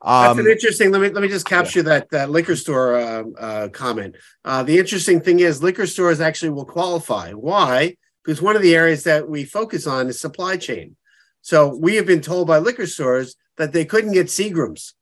That's 0.05 0.31
um, 0.31 0.39
an 0.39 0.47
interesting. 0.47 0.93
Let 0.93 1.01
me 1.01 1.09
let 1.09 1.23
me 1.23 1.29
just 1.29 1.47
capture 1.47 1.83
that 1.83 2.09
that 2.11 2.31
liquor 2.31 2.55
store 2.55 2.95
uh, 2.95 3.25
uh, 3.37 3.69
comment. 3.71 4.15
Uh, 4.45 4.63
the 4.63 4.79
interesting 4.79 5.21
thing 5.21 5.41
is 5.41 5.61
liquor 5.61 5.89
stores 5.89 6.21
actually 6.21 6.51
will 6.51 6.67
qualify. 6.67 7.33
Why? 7.33 7.97
Because 8.25 8.41
one 8.41 8.57
of 8.57 8.63
the 8.63 8.75
areas 8.75 9.05
that 9.05 9.29
we 9.29 9.45
focus 9.45 9.87
on 9.87 10.09
is 10.09 10.21
supply 10.21 10.57
chain. 10.57 10.97
So 11.43 11.77
we 11.77 11.97
have 11.97 12.07
been 12.07 12.23
told 12.23 12.47
by 12.49 12.59
liquor 12.59 12.87
stores 12.87 13.37
that 13.59 13.73
they 13.73 13.85
couldn't 13.85 14.13
get 14.13 14.29
Seagrams. 14.29 14.95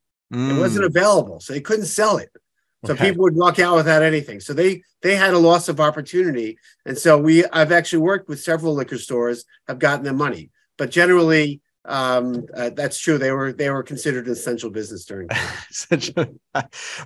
It 0.49 0.55
mm, 0.55 0.59
wasn't 0.59 0.87
available, 0.87 1.39
so 1.41 1.53
they 1.53 1.61
couldn't 1.61 1.87
sell 1.87 2.17
it. 2.17 2.31
So 2.85 2.95
Okay. 2.95 3.07
people 3.07 3.23
would 3.23 3.37
walk 3.37 3.61
out 3.61 3.77
without 3.77 4.03
anything. 4.03 4.41
So 4.41 4.53
they 4.53 4.83
they 5.03 5.15
had 5.15 5.35
a 5.35 5.39
loss 5.39 5.69
of 5.69 5.81
opportunity, 5.81 6.59
and 6.85 6.99
so 6.99 7.17
we 7.17 7.45
I've 7.47 7.71
actually 7.71 8.01
worked 8.03 8.29
with 8.29 8.41
several 8.41 8.75
liquor 8.75 8.99
stores, 8.99 9.45
have 9.69 9.79
gotten 9.79 10.05
them 10.05 10.17
money, 10.17 10.51
but 10.79 10.91
generally 10.91 11.61
um, 11.84 12.46
uh, 12.55 12.70
that's 12.70 12.99
true. 12.99 13.19
They 13.19 13.32
were 13.32 13.52
they 13.52 13.69
were 13.70 13.82
considered 13.82 14.26
an 14.26 14.32
essential 14.32 14.70
business 14.70 15.05
during. 15.05 15.29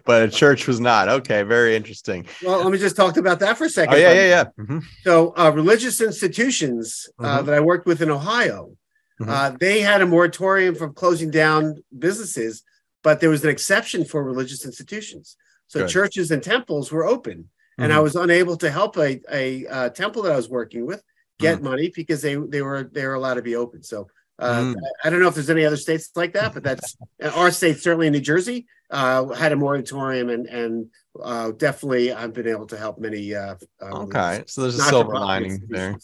But 0.04 0.22
a 0.22 0.28
church 0.28 0.66
was 0.66 0.80
not. 0.80 1.08
Okay, 1.08 1.42
very 1.42 1.76
interesting. 1.76 2.26
well, 2.44 2.62
let 2.62 2.70
me 2.72 2.78
just 2.78 2.96
talk 2.96 3.16
about 3.16 3.40
that 3.40 3.56
for 3.56 3.64
a 3.64 3.70
second. 3.70 3.94
Oh 3.94 3.96
yeah, 3.96 4.12
yeah, 4.12 4.28
yeah. 4.28 4.44
Mhm. 4.64 4.82
So 5.04 5.32
uh, 5.36 5.50
religious 5.54 6.00
institutions 6.00 7.08
uh, 7.18 7.40
Mhm. 7.42 7.46
that 7.46 7.54
I 7.54 7.60
worked 7.60 7.86
with 7.86 8.02
in 8.02 8.10
Ohio, 8.10 8.76
Mhm. 9.20 9.28
uh, 9.28 9.56
they 9.58 9.80
had 9.80 10.02
a 10.02 10.06
moratorium 10.06 10.74
from 10.74 10.92
closing 10.94 11.30
down 11.30 11.82
businesses, 11.96 12.62
but 13.02 13.20
there 13.20 13.30
was 13.30 13.44
an 13.44 13.50
exception 13.50 14.04
for 14.04 14.22
religious 14.22 14.64
institutions. 14.66 15.36
So 15.68 15.80
Good. 15.80 15.88
churches 15.90 16.30
and 16.30 16.42
temples 16.42 16.92
were 16.92 17.06
open, 17.06 17.48
and 17.78 17.92
I 17.92 17.96
Mhm. 17.98 18.02
was 18.02 18.16
unable 18.16 18.56
to 18.58 18.70
help 18.70 18.96
a, 18.98 19.20
a 19.32 19.66
uh, 19.66 19.88
temple 19.90 20.22
that 20.22 20.32
I 20.32 20.36
was 20.36 20.48
working 20.48 20.84
with 20.86 21.02
get 21.38 21.56
Mm-hmm. 21.56 21.64
money 21.70 21.92
because 21.94 22.20
they 22.22 22.34
they 22.34 22.62
were 22.62 22.82
they 22.92 23.06
were 23.06 23.14
allowed 23.14 23.34
to 23.34 23.42
be 23.42 23.56
open. 23.56 23.82
So. 23.82 24.08
Uh, 24.38 24.60
Mm. 24.60 24.74
I 25.02 25.10
don't 25.10 25.20
know 25.20 25.28
if 25.28 25.34
there's 25.34 25.50
any 25.50 25.64
other 25.64 25.76
states 25.76 26.10
like 26.14 26.34
that, 26.34 26.52
but 26.52 26.62
that's 26.62 26.96
our 27.34 27.50
state 27.50 27.78
certainly 27.78 28.10
New 28.10 28.20
Jersey 28.20 28.66
uh, 28.90 29.26
had 29.28 29.52
a 29.52 29.56
moratorium, 29.56 30.28
and 30.28 30.46
and 30.46 30.86
uh, 31.22 31.52
definitely 31.52 32.12
I've 32.12 32.34
been 32.34 32.48
able 32.48 32.66
to 32.66 32.76
help 32.76 32.98
many. 32.98 33.34
Uh, 33.34 33.54
uh, 33.80 34.02
Okay, 34.02 34.44
so 34.46 34.62
there's 34.62 34.78
a 34.78 34.82
silver 34.82 35.14
lining 35.14 35.62
there. 35.68 35.96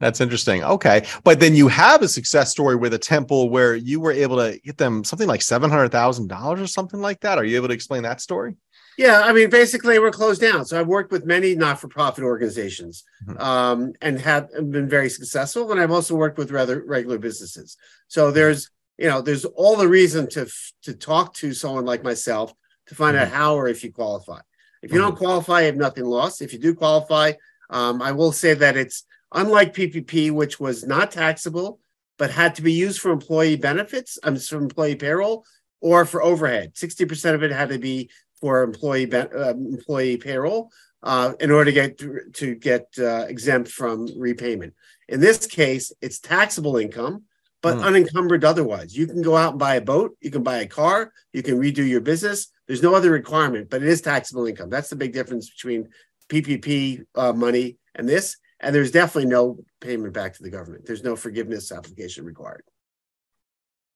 That's 0.00 0.20
interesting. 0.20 0.64
Okay. 0.64 1.06
But 1.22 1.38
then 1.38 1.54
you 1.54 1.68
have 1.68 2.02
a 2.02 2.08
success 2.08 2.50
story 2.50 2.74
with 2.74 2.92
a 2.92 2.98
temple 2.98 3.50
where 3.50 3.76
you 3.76 4.00
were 4.00 4.10
able 4.10 4.36
to 4.36 4.58
get 4.64 4.76
them 4.76 5.04
something 5.04 5.28
like 5.28 5.42
$700,000 5.42 6.60
or 6.60 6.66
something 6.66 7.00
like 7.00 7.20
that. 7.20 7.38
Are 7.38 7.44
you 7.44 7.54
able 7.54 7.68
to 7.68 7.74
explain 7.74 8.02
that 8.02 8.20
story? 8.20 8.56
Yeah, 8.98 9.22
I 9.22 9.32
mean, 9.32 9.50
basically, 9.50 9.98
we're 9.98 10.10
closed 10.10 10.40
down. 10.40 10.64
So 10.64 10.78
I've 10.78 10.86
worked 10.86 11.12
with 11.12 11.24
many 11.24 11.54
not-for-profit 11.54 12.22
organizations 12.22 13.04
Mhm. 13.26 13.40
um, 13.40 13.92
and 14.00 14.20
have 14.20 14.50
been 14.52 14.88
very 14.88 15.08
successful. 15.08 15.70
And 15.72 15.80
I've 15.80 15.90
also 15.90 16.14
worked 16.14 16.38
with 16.38 16.50
rather 16.50 16.82
regular 16.84 17.18
businesses. 17.18 17.76
So 18.08 18.30
there's, 18.30 18.70
you 18.98 19.08
know, 19.08 19.22
there's 19.22 19.44
all 19.44 19.76
the 19.76 19.88
reason 19.88 20.28
to 20.30 20.46
to 20.82 20.94
talk 20.94 21.34
to 21.34 21.54
someone 21.54 21.84
like 21.84 22.02
myself 22.04 22.52
to 22.86 22.94
find 22.94 23.16
out 23.16 23.28
how 23.28 23.54
or 23.54 23.68
if 23.68 23.82
you 23.82 23.92
qualify. 23.92 24.40
If 24.82 24.92
you 24.92 24.98
don't 24.98 25.16
qualify, 25.16 25.60
you 25.60 25.66
have 25.66 25.76
nothing 25.76 26.04
lost. 26.04 26.42
If 26.42 26.52
you 26.52 26.58
do 26.58 26.74
qualify, 26.74 27.32
um, 27.70 28.02
I 28.02 28.12
will 28.12 28.32
say 28.32 28.52
that 28.54 28.76
it's 28.76 29.04
unlike 29.32 29.74
PPP, 29.74 30.30
which 30.30 30.60
was 30.60 30.84
not 30.84 31.10
taxable 31.10 31.78
but 32.18 32.30
had 32.30 32.54
to 32.54 32.62
be 32.62 32.72
used 32.72 33.00
for 33.00 33.10
employee 33.10 33.56
benefits, 33.56 34.18
um, 34.22 34.36
for 34.36 34.58
employee 34.58 34.94
payroll, 34.94 35.44
or 35.80 36.04
for 36.04 36.22
overhead. 36.22 36.70
Sixty 36.76 37.04
percent 37.04 37.34
of 37.34 37.42
it 37.42 37.50
had 37.50 37.70
to 37.70 37.78
be 37.78 38.10
for 38.42 38.62
employee 38.64 39.06
ben- 39.06 39.30
uh, 39.34 39.54
employee 39.54 40.18
payroll 40.18 40.70
uh, 41.04 41.32
in 41.40 41.50
order 41.50 41.70
to 41.70 41.72
get 41.72 42.34
to 42.34 42.54
get 42.56 42.88
uh, 42.98 43.24
exempt 43.28 43.70
from 43.70 44.08
repayment. 44.18 44.74
In 45.08 45.20
this 45.20 45.46
case, 45.46 45.92
it's 46.02 46.18
taxable 46.18 46.76
income, 46.76 47.22
but 47.62 47.76
Hmm. 47.76 47.84
unencumbered 47.84 48.44
otherwise. 48.44 48.94
You 48.96 49.06
can 49.06 49.22
go 49.22 49.36
out 49.36 49.52
and 49.52 49.58
buy 49.58 49.76
a 49.76 49.80
boat, 49.80 50.16
you 50.20 50.30
can 50.30 50.42
buy 50.42 50.58
a 50.58 50.66
car, 50.66 51.12
you 51.32 51.42
can 51.42 51.58
redo 51.58 51.88
your 51.88 52.00
business. 52.00 52.48
There's 52.66 52.82
no 52.82 52.94
other 52.94 53.10
requirement, 53.12 53.70
but 53.70 53.82
it 53.82 53.88
is 53.88 54.00
taxable 54.00 54.46
income. 54.46 54.70
That's 54.70 54.90
the 54.90 54.96
big 54.96 55.12
difference 55.12 55.48
between 55.48 55.88
PPP 56.28 57.04
uh, 57.14 57.32
money 57.32 57.78
and 57.94 58.08
this. 58.08 58.36
And 58.58 58.74
there's 58.74 58.90
definitely 58.92 59.30
no 59.30 59.58
payment 59.80 60.14
back 60.14 60.34
to 60.34 60.42
the 60.42 60.50
government. 60.50 60.86
There's 60.86 61.04
no 61.04 61.14
forgiveness 61.16 61.70
application 61.72 62.24
required. 62.24 62.64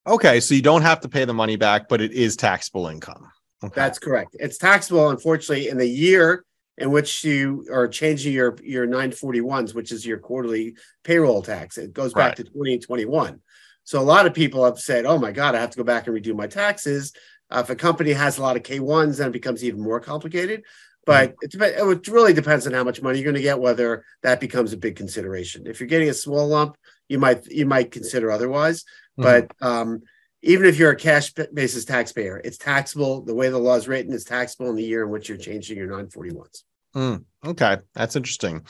Okay. 0.06 0.40
So 0.40 0.54
you 0.54 0.62
don't 0.62 0.82
have 0.82 1.00
to 1.00 1.08
pay 1.08 1.24
the 1.24 1.34
money 1.34 1.56
back, 1.56 1.88
but 1.88 2.00
it 2.00 2.12
is 2.12 2.36
taxable 2.36 2.86
income. 2.88 3.30
Okay. 3.64 3.72
That's 3.75 3.98
correct. 3.98 4.36
It's 4.38 4.58
taxable, 4.58 5.08
unfortunately, 5.10 5.68
in 5.68 5.78
the 5.78 5.88
year 5.88 6.44
in 6.78 6.90
which 6.90 7.25
you 7.25 7.66
are 7.72 7.88
changing 7.88 8.34
your 8.34 8.56
your 8.62 8.86
941s, 8.86 9.75
which 9.75 9.92
is 9.92 10.04
your 10.04 10.18
quarterly 10.18 10.76
payroll 11.04 11.42
tax. 11.42 11.78
It 11.78 11.92
goes 11.94 12.12
back 12.12 12.30
Right. 12.30 12.36
to 12.36 12.44
2021. 12.44 13.40
So 13.84 14.00
a 14.00 14.02
lot 14.02 14.26
of 14.26 14.34
people 14.34 14.64
have 14.64 14.78
said, 14.78 15.06
"Oh 15.06 15.18
my 15.18 15.32
God, 15.32 15.54
I 15.54 15.60
have 15.60 15.70
to 15.70 15.78
go 15.78 15.84
back 15.84 16.06
and 16.06 16.14
redo 16.16 16.34
my 16.36 16.46
taxes." 16.46 17.12
Uh, 17.50 17.60
if 17.64 17.70
a 17.70 17.76
company 17.76 18.12
has 18.12 18.36
a 18.38 18.42
lot 18.42 18.56
of 18.56 18.62
K1s, 18.62 19.18
then 19.18 19.28
it 19.28 19.32
becomes 19.32 19.64
even 19.64 19.80
more 19.80 20.00
complicated. 20.00 20.64
But 21.06 21.36
it, 21.40 21.54
it 21.54 22.08
really 22.08 22.32
depends 22.32 22.66
on 22.66 22.72
how 22.72 22.82
much 22.82 23.00
money 23.00 23.18
you're 23.20 23.25
going 23.25 23.36
to 23.36 23.40
get, 23.42 23.60
whether 23.60 24.04
that 24.25 24.40
becomes 24.40 24.72
a 24.72 24.76
big 24.76 24.96
consideration. 24.96 25.66
If 25.68 25.78
you're 25.78 25.88
getting 25.88 26.08
a 26.08 26.14
small 26.14 26.48
lump, 26.48 26.76
you 27.08 27.20
might 27.20 27.46
you 27.46 27.64
might 27.64 27.92
consider 27.92 28.30
otherwise. 28.32 28.82
Mhm. 29.16 29.22
But 29.22 29.52
um, 29.64 30.02
even 30.46 30.66
if 30.66 30.78
you're 30.78 30.92
a 30.92 30.96
cash 30.96 31.32
basis 31.32 31.84
taxpayer, 31.84 32.40
it's 32.44 32.56
taxable. 32.56 33.20
The 33.20 33.34
way 33.34 33.48
the 33.48 33.58
law 33.58 33.74
is 33.74 33.88
written 33.88 34.12
is 34.12 34.24
taxable 34.24 34.70
in 34.70 34.76
the 34.76 34.84
year 34.84 35.02
in 35.02 35.10
which 35.10 35.28
you're 35.28 35.38
changing 35.38 35.76
your 35.76 35.88
941s. 35.88 36.62
Mm, 36.94 37.24
okay, 37.44 37.78
that's 37.94 38.16
interesting. 38.16 38.64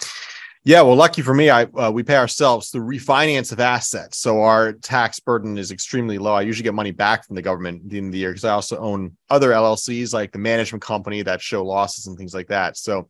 Yeah, 0.64 0.83
well, 0.83 0.97
lucky 0.97 1.23
for 1.23 1.33
me, 1.33 1.49
I 1.49 1.62
uh, 1.62 1.92
we 1.92 2.02
pay 2.02 2.16
ourselves 2.16 2.71
through 2.71 2.90
refinance 2.90 3.52
of 3.52 3.61
assets, 3.61 4.18
so 4.18 4.42
our 4.42 4.73
tax 4.73 5.21
burden 5.21 5.59
is 5.59 5.71
extremely 5.71 6.18
low. 6.18 6.35
I 6.35 6.40
usually 6.40 6.64
get 6.64 6.75
money 6.75 6.90
back 6.90 7.25
from 7.25 7.37
the 7.37 7.42
government 7.42 7.83
at 7.85 7.90
the 7.90 7.99
end 7.99 8.06
of 8.06 8.12
the 8.12 8.18
year 8.18 8.30
because 8.30 8.45
I 8.45 8.50
also 8.50 8.78
own 8.78 9.16
other 9.30 9.50
LLCs 9.50 10.12
like 10.12 10.33
the 10.33 10.38
management 10.38 10.83
company 10.83 11.23
that 11.23 11.40
show 11.40 11.64
losses 11.64 12.09
and 12.09 12.18
things 12.18 12.35
like 12.35 12.49
that. 12.49 12.76
So, 12.76 13.09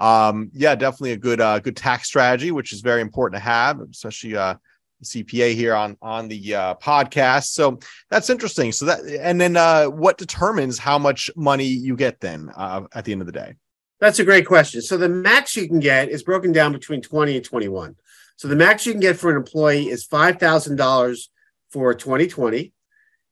um, 0.00 0.50
yeah, 0.52 0.74
definitely 0.74 1.12
a 1.12 1.16
good 1.16 1.40
uh, 1.40 1.60
good 1.60 1.76
tax 1.76 2.08
strategy, 2.08 2.50
which 2.50 2.72
is 2.72 2.80
very 2.80 3.02
important 3.02 3.40
to 3.40 3.44
have, 3.44 3.78
especially 3.82 4.36
uh, 4.36 4.54
CPA 5.02 5.54
here 5.54 5.74
on 5.74 5.96
on 6.02 6.28
the 6.28 6.54
uh, 6.54 6.74
podcast. 6.76 7.46
So 7.52 7.78
that's 8.10 8.30
interesting. 8.30 8.72
So 8.72 8.86
that 8.86 9.00
and 9.04 9.40
then 9.40 9.56
uh, 9.56 9.86
what 9.86 10.18
determines 10.18 10.78
how 10.78 10.98
much 10.98 11.30
money 11.36 11.66
you 11.66 11.96
get 11.96 12.20
then 12.20 12.50
uh, 12.56 12.82
at 12.94 13.04
the 13.04 13.12
end 13.12 13.22
of 13.22 13.26
the 13.26 13.32
day? 13.32 13.54
That's 14.00 14.18
a 14.18 14.24
great 14.24 14.46
question. 14.46 14.80
So 14.80 14.96
the 14.96 15.08
max 15.08 15.56
you 15.56 15.68
can 15.68 15.78
get 15.78 16.08
is 16.08 16.22
broken 16.22 16.52
down 16.52 16.72
between 16.72 17.02
20 17.02 17.36
and 17.36 17.44
21. 17.44 17.96
So 18.36 18.48
the 18.48 18.56
max 18.56 18.86
you 18.86 18.92
can 18.92 19.00
get 19.00 19.18
for 19.18 19.30
an 19.30 19.36
employee 19.36 19.90
is 19.90 20.08
$5,000 20.08 21.28
for 21.70 21.92
2020. 21.92 22.72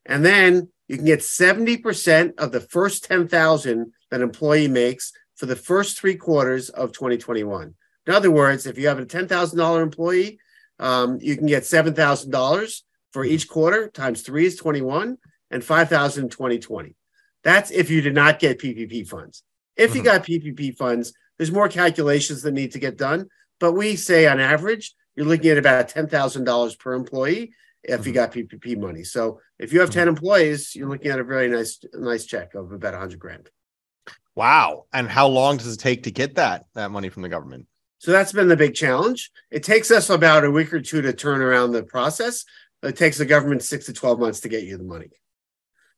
And 0.05 0.25
then 0.25 0.69
you 0.87 0.97
can 0.97 1.07
get 1.07 1.21
70% 1.21 2.39
of 2.39 2.53
the 2.53 2.61
first 2.61 3.05
10,000 3.05 3.93
that 4.11 4.17
an 4.17 4.23
employee 4.23 4.69
makes 4.69 5.13
for 5.37 5.47
the 5.47 5.57
first 5.57 5.99
three 5.99 6.17
quarters 6.17 6.69
of 6.69 6.93
2021. 6.93 7.75
In 8.07 8.13
other 8.13 8.31
words, 8.31 8.67
if 8.67 8.79
you 8.79 8.89
have 8.89 8.99
a 8.99 9.07
$10,000 9.07 9.83
employee, 9.83 10.39
um, 10.79 11.19
you 11.21 11.37
can 11.37 11.47
get 11.47 11.65
$7,000 11.65 12.83
for 13.13 13.25
each 13.25 13.49
quarter 13.49 13.89
times 13.89 14.23
three 14.23 14.47
is 14.47 14.57
21 14.57 15.19
and 15.51 15.65
5,000 15.65 16.25
in 16.25 16.31
2020. 16.31 16.95
That's 17.45 17.71
if 17.71 17.91
you 17.91 18.01
did 18.01 18.15
not 18.15 18.39
get 18.39 18.61
PPP 18.61 19.09
funds. 19.09 19.43
If 19.77 19.95
you 19.95 20.03
mm-hmm. 20.03 20.11
got 20.11 20.25
PPP 20.25 20.77
funds, 20.77 21.13
there's 21.37 21.53
more 21.53 21.69
calculations 21.69 22.43
that 22.43 22.53
need 22.53 22.73
to 22.73 22.79
get 22.79 22.99
done. 22.99 23.29
But 23.61 23.73
we 23.73 23.97
say 23.97 24.27
on 24.27 24.41
average, 24.41 24.95
you're 25.17 25.27
looking 25.27 25.51
at 25.51 25.59
about 25.59 25.89
$10,000 25.89 26.79
per 26.79 26.95
employee 26.95 27.53
if 27.83 28.07
you 28.07 28.13
mm-hmm. 28.13 28.15
got 28.15 28.33
PPP 28.33 28.79
money. 28.79 29.05
So 29.05 29.41
if 29.59 29.73
you 29.73 29.81
have 29.81 29.91
10 29.91 30.03
mm-hmm. 30.03 30.09
employees, 30.11 30.75
you're 30.75 30.89
looking 30.89 31.11
at 31.11 31.21
a 31.21 31.25
very 31.25 31.49
nice, 31.49 31.79
nice 31.95 32.25
check 32.25 32.55
of 32.55 32.73
about 32.73 32.93
100 32.93 33.19
grand. 33.19 33.51
Wow. 34.35 34.85
And 34.93 35.09
how 35.09 35.27
long 35.29 35.57
does 35.57 35.73
it 35.73 35.79
take 35.79 36.05
to 36.05 36.11
get 36.11 36.37
that, 36.37 36.67
that 36.75 36.91
money 36.91 37.09
from 37.09 37.23
the 37.23 37.29
government? 37.29 37.67
So 37.99 38.13
that's 38.13 38.33
been 38.33 38.49
the 38.49 38.57
big 38.57 38.75
challenge. 38.75 39.31
It 39.51 39.63
takes 39.63 39.91
us 39.91 40.09
about 40.09 40.45
a 40.45 40.51
week 40.51 40.73
or 40.73 40.81
two 40.81 41.03
to 41.03 41.13
turn 41.13 41.43
around 41.43 41.73
the 41.73 41.83
process. 41.83 42.45
It 42.83 42.97
takes 42.97 43.19
the 43.19 43.27
government 43.27 43.63
six 43.63 43.87
to 43.87 43.93
12 43.93 44.21
months 44.21 44.41
to 44.41 44.49
get 44.49 44.63
you 44.63 44.77
the 44.79 44.85
money. 44.85 45.11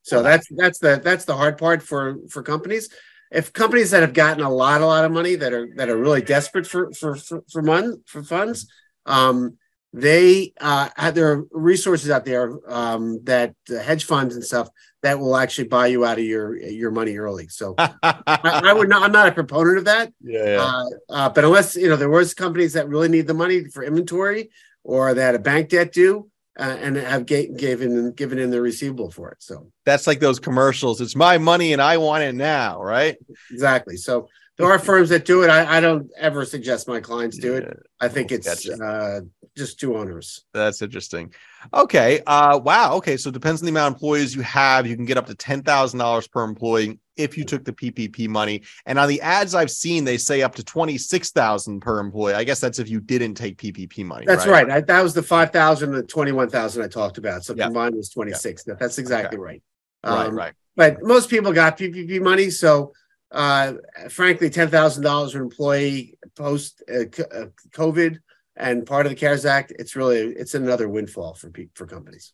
So 0.03 0.23
that's 0.23 0.47
that's 0.57 0.79
the 0.79 0.99
that's 1.03 1.25
the 1.25 1.37
hard 1.37 1.59
part 1.59 1.83
for 1.83 2.17
for 2.29 2.41
companies. 2.41 2.89
If 3.31 3.53
companies 3.53 3.91
that 3.91 4.01
have 4.01 4.13
gotten 4.13 4.43
a 4.43 4.49
lot 4.49 4.81
a 4.81 4.85
lot 4.85 5.05
of 5.05 5.11
money 5.11 5.35
that 5.35 5.53
are 5.53 5.67
that 5.75 5.89
are 5.89 5.97
really 5.97 6.23
desperate 6.23 6.65
for 6.65 6.91
for 6.91 7.15
for, 7.15 7.43
for, 7.51 7.61
mon, 7.61 8.01
for 8.07 8.23
funds, 8.23 8.67
um, 9.05 9.57
they 9.93 10.53
uh, 10.61 10.89
have 10.95 11.15
their 11.15 11.43
resources 11.51 12.09
out 12.09 12.23
there 12.25 12.57
um, 12.67 13.23
that 13.23 13.55
uh, 13.69 13.79
hedge 13.79 14.05
funds 14.05 14.35
and 14.35 14.43
stuff 14.43 14.69
that 15.03 15.19
will 15.19 15.35
actually 15.35 15.67
buy 15.67 15.87
you 15.87 16.05
out 16.05 16.17
of 16.17 16.23
your 16.23 16.55
your 16.57 16.91
money 16.91 17.17
early. 17.17 17.47
So 17.49 17.75
I, 17.77 17.93
I, 18.25 18.73
would 18.73 18.87
not. 18.87 19.03
I'm 19.03 19.11
not 19.11 19.27
a 19.27 19.31
proponent 19.31 19.79
of 19.79 19.85
that. 19.85 20.13
Yeah. 20.21 20.45
yeah. 20.45 20.61
Uh, 20.61 20.85
uh, 21.09 21.29
but 21.29 21.43
unless 21.43 21.75
you 21.75 21.89
know 21.89 21.97
there 21.97 22.09
was 22.09 22.33
companies 22.33 22.73
that 22.73 22.87
really 22.87 23.09
need 23.09 23.27
the 23.27 23.33
money 23.33 23.65
for 23.65 23.83
inventory 23.83 24.51
or 24.83 25.13
they 25.13 25.21
had 25.21 25.35
a 25.35 25.39
bank 25.39 25.69
debt 25.69 25.91
due. 25.91 26.27
Uh, 26.59 26.75
and 26.81 26.97
have 26.97 27.25
ga- 27.25 27.47
given 27.47 28.11
given 28.11 28.37
in 28.37 28.51
the 28.51 28.61
receivable 28.61 29.09
for 29.09 29.31
it. 29.31 29.37
So 29.39 29.71
that's 29.85 30.05
like 30.05 30.19
those 30.19 30.37
commercials. 30.37 30.99
It's 30.99 31.15
my 31.15 31.37
money 31.37 31.71
and 31.71 31.81
I 31.81 31.97
want 31.97 32.23
it 32.23 32.35
now, 32.35 32.83
right? 32.83 33.15
Exactly. 33.49 33.95
So 33.95 34.27
there 34.57 34.69
are 34.69 34.79
firms 34.79 35.09
that 35.09 35.25
do 35.25 35.43
it. 35.43 35.49
I, 35.49 35.77
I 35.77 35.79
don't 35.79 36.09
ever 36.17 36.45
suggest 36.45 36.87
my 36.87 36.99
clients 36.99 37.37
do 37.37 37.55
it. 37.55 37.79
I 37.99 38.07
think 38.07 38.31
it's 38.31 38.65
gotcha. 38.67 38.83
uh, 38.83 39.21
just 39.57 39.79
too 39.79 39.97
onerous. 39.97 40.43
That's 40.53 40.81
interesting. 40.81 41.33
Okay. 41.73 42.21
Uh, 42.27 42.59
wow. 42.63 42.95
Okay. 42.95 43.17
So 43.17 43.29
it 43.29 43.33
depends 43.33 43.61
on 43.61 43.65
the 43.65 43.71
amount 43.71 43.95
of 43.95 43.95
employees 43.95 44.35
you 44.35 44.41
have. 44.41 44.85
You 44.85 44.95
can 44.95 45.05
get 45.05 45.17
up 45.17 45.25
to 45.27 45.35
ten 45.35 45.63
thousand 45.63 45.99
dollars 45.99 46.27
per 46.27 46.43
employee 46.43 46.99
if 47.15 47.37
you 47.37 47.43
took 47.43 47.65
the 47.65 47.73
PPP 47.73 48.27
money. 48.27 48.63
And 48.85 48.99
on 48.99 49.07
the 49.07 49.21
ads 49.21 49.55
I've 49.55 49.71
seen, 49.71 50.03
they 50.03 50.17
say 50.17 50.41
up 50.41 50.55
to 50.55 50.63
twenty 50.63 50.97
six 50.97 51.31
thousand 51.31 51.79
per 51.81 51.99
employee. 51.99 52.33
I 52.33 52.43
guess 52.43 52.59
that's 52.59 52.79
if 52.79 52.89
you 52.89 52.99
didn't 52.99 53.35
take 53.35 53.57
PPP 53.57 54.05
money. 54.05 54.25
That's 54.25 54.45
right. 54.45 54.67
right. 54.67 54.77
I, 54.77 54.81
that 54.81 55.01
was 55.01 55.13
the 55.13 55.23
five 55.23 55.51
thousand 55.51 55.95
and 55.95 56.07
twenty 56.07 56.31
one 56.31 56.49
thousand 56.49 56.83
I 56.83 56.87
talked 56.87 57.17
about. 57.17 57.43
So 57.43 57.53
yeah. 57.55 57.65
combined 57.65 57.95
was 57.95 58.09
twenty 58.09 58.33
six. 58.33 58.63
Yeah. 58.67 58.75
That's 58.79 58.97
exactly 58.97 59.37
okay. 59.37 59.43
right. 59.43 59.63
Um, 60.03 60.17
right. 60.17 60.33
Right. 60.33 60.53
But 60.75 61.03
most 61.03 61.29
people 61.29 61.51
got 61.51 61.77
PPP 61.77 62.21
money, 62.21 62.49
so 62.49 62.93
uh, 63.31 63.73
frankly, 64.09 64.49
ten 64.49 64.69
thousand 64.69 65.03
dollars 65.03 65.35
an 65.35 65.41
employee 65.41 66.17
post 66.35 66.83
uh, 66.89 67.01
uh, 67.33 67.45
COVID 67.71 68.19
and 68.55 68.85
part 68.85 69.05
of 69.05 69.11
the 69.11 69.15
CARES 69.15 69.45
Act, 69.45 69.71
it's 69.79 69.95
really 69.95 70.19
it's 70.19 70.53
another 70.53 70.89
windfall 70.89 71.33
for 71.33 71.51
for 71.73 71.87
companies. 71.87 72.33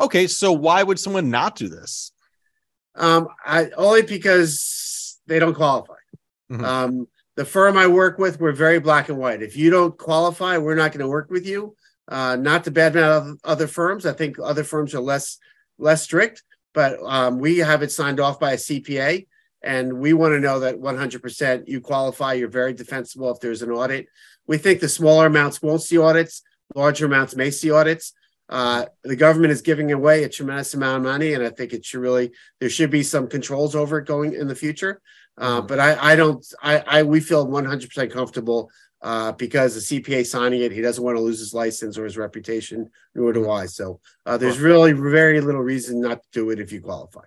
Okay, 0.00 0.26
so 0.26 0.52
why 0.52 0.82
would 0.82 0.98
someone 0.98 1.30
not 1.30 1.56
do 1.56 1.68
this? 1.68 2.12
Um, 2.94 3.28
I, 3.44 3.70
only 3.76 4.02
because 4.02 5.18
they 5.26 5.38
don't 5.38 5.54
qualify. 5.54 5.94
Mm-hmm. 6.50 6.64
Um, 6.64 7.08
the 7.36 7.44
firm 7.44 7.76
I 7.76 7.86
work 7.86 8.18
with, 8.18 8.40
we're 8.40 8.52
very 8.52 8.80
black 8.80 9.08
and 9.08 9.18
white. 9.18 9.42
If 9.42 9.56
you 9.56 9.70
don't 9.70 9.96
qualify, 9.96 10.58
we're 10.58 10.74
not 10.74 10.92
going 10.92 11.00
to 11.00 11.08
work 11.08 11.30
with 11.30 11.46
you. 11.46 11.76
Uh, 12.08 12.36
not 12.36 12.64
to 12.64 12.70
badmouth 12.70 13.38
other 13.44 13.66
firms. 13.66 14.06
I 14.06 14.12
think 14.12 14.38
other 14.42 14.64
firms 14.64 14.94
are 14.94 15.00
less 15.00 15.38
less 15.78 16.02
strict, 16.02 16.42
but 16.74 16.98
um, 17.02 17.38
we 17.38 17.58
have 17.58 17.82
it 17.82 17.92
signed 17.92 18.20
off 18.20 18.40
by 18.40 18.52
a 18.52 18.56
CPA, 18.56 19.26
and 19.62 19.92
we 19.98 20.12
want 20.12 20.32
to 20.32 20.40
know 20.40 20.60
that 20.60 20.76
100% 20.76 21.68
you 21.68 21.80
qualify. 21.80 22.34
You're 22.34 22.48
very 22.48 22.72
defensible 22.72 23.30
if 23.30 23.40
there's 23.40 23.62
an 23.62 23.70
audit. 23.70 24.06
We 24.46 24.58
think 24.58 24.80
the 24.80 24.88
smaller 24.88 25.26
amounts 25.26 25.60
won't 25.60 25.82
see 25.82 25.98
audits, 25.98 26.42
larger 26.74 27.06
amounts 27.06 27.36
may 27.36 27.50
see 27.50 27.70
audits. 27.70 28.12
Uh, 28.48 28.86
the 29.04 29.16
government 29.16 29.52
is 29.52 29.60
giving 29.60 29.92
away 29.92 30.24
a 30.24 30.28
tremendous 30.28 30.72
amount 30.72 30.98
of 30.98 31.02
money, 31.02 31.34
and 31.34 31.44
I 31.44 31.50
think 31.50 31.72
it 31.72 31.84
should 31.84 32.00
really 32.00 32.32
there 32.60 32.70
should 32.70 32.90
be 32.90 33.02
some 33.02 33.28
controls 33.28 33.74
over 33.74 33.98
it 33.98 34.06
going 34.06 34.32
in 34.32 34.48
the 34.48 34.54
future. 34.54 35.02
Uh, 35.36 35.58
mm-hmm. 35.58 35.66
but 35.66 35.78
I, 35.78 36.12
I 36.12 36.16
don't, 36.16 36.44
I, 36.62 36.78
I, 36.86 37.02
we 37.04 37.20
feel 37.20 37.46
100% 37.46 38.10
comfortable 38.10 38.70
uh, 39.02 39.32
because 39.32 39.74
the 39.74 40.00
CPA 40.00 40.26
signing 40.26 40.62
it, 40.62 40.72
he 40.72 40.80
doesn't 40.80 41.02
want 41.02 41.16
to 41.16 41.22
lose 41.22 41.38
his 41.38 41.54
license 41.54 41.96
or 41.96 42.04
his 42.04 42.16
reputation, 42.16 42.90
nor 43.14 43.32
do 43.32 43.42
mm-hmm. 43.42 43.50
I. 43.50 43.66
So 43.66 44.00
uh, 44.26 44.36
there's 44.36 44.58
really 44.58 44.92
very 44.92 45.40
little 45.40 45.62
reason 45.62 46.00
not 46.00 46.22
to 46.22 46.28
do 46.32 46.50
it 46.50 46.58
if 46.58 46.72
you 46.72 46.80
qualify. 46.80 47.22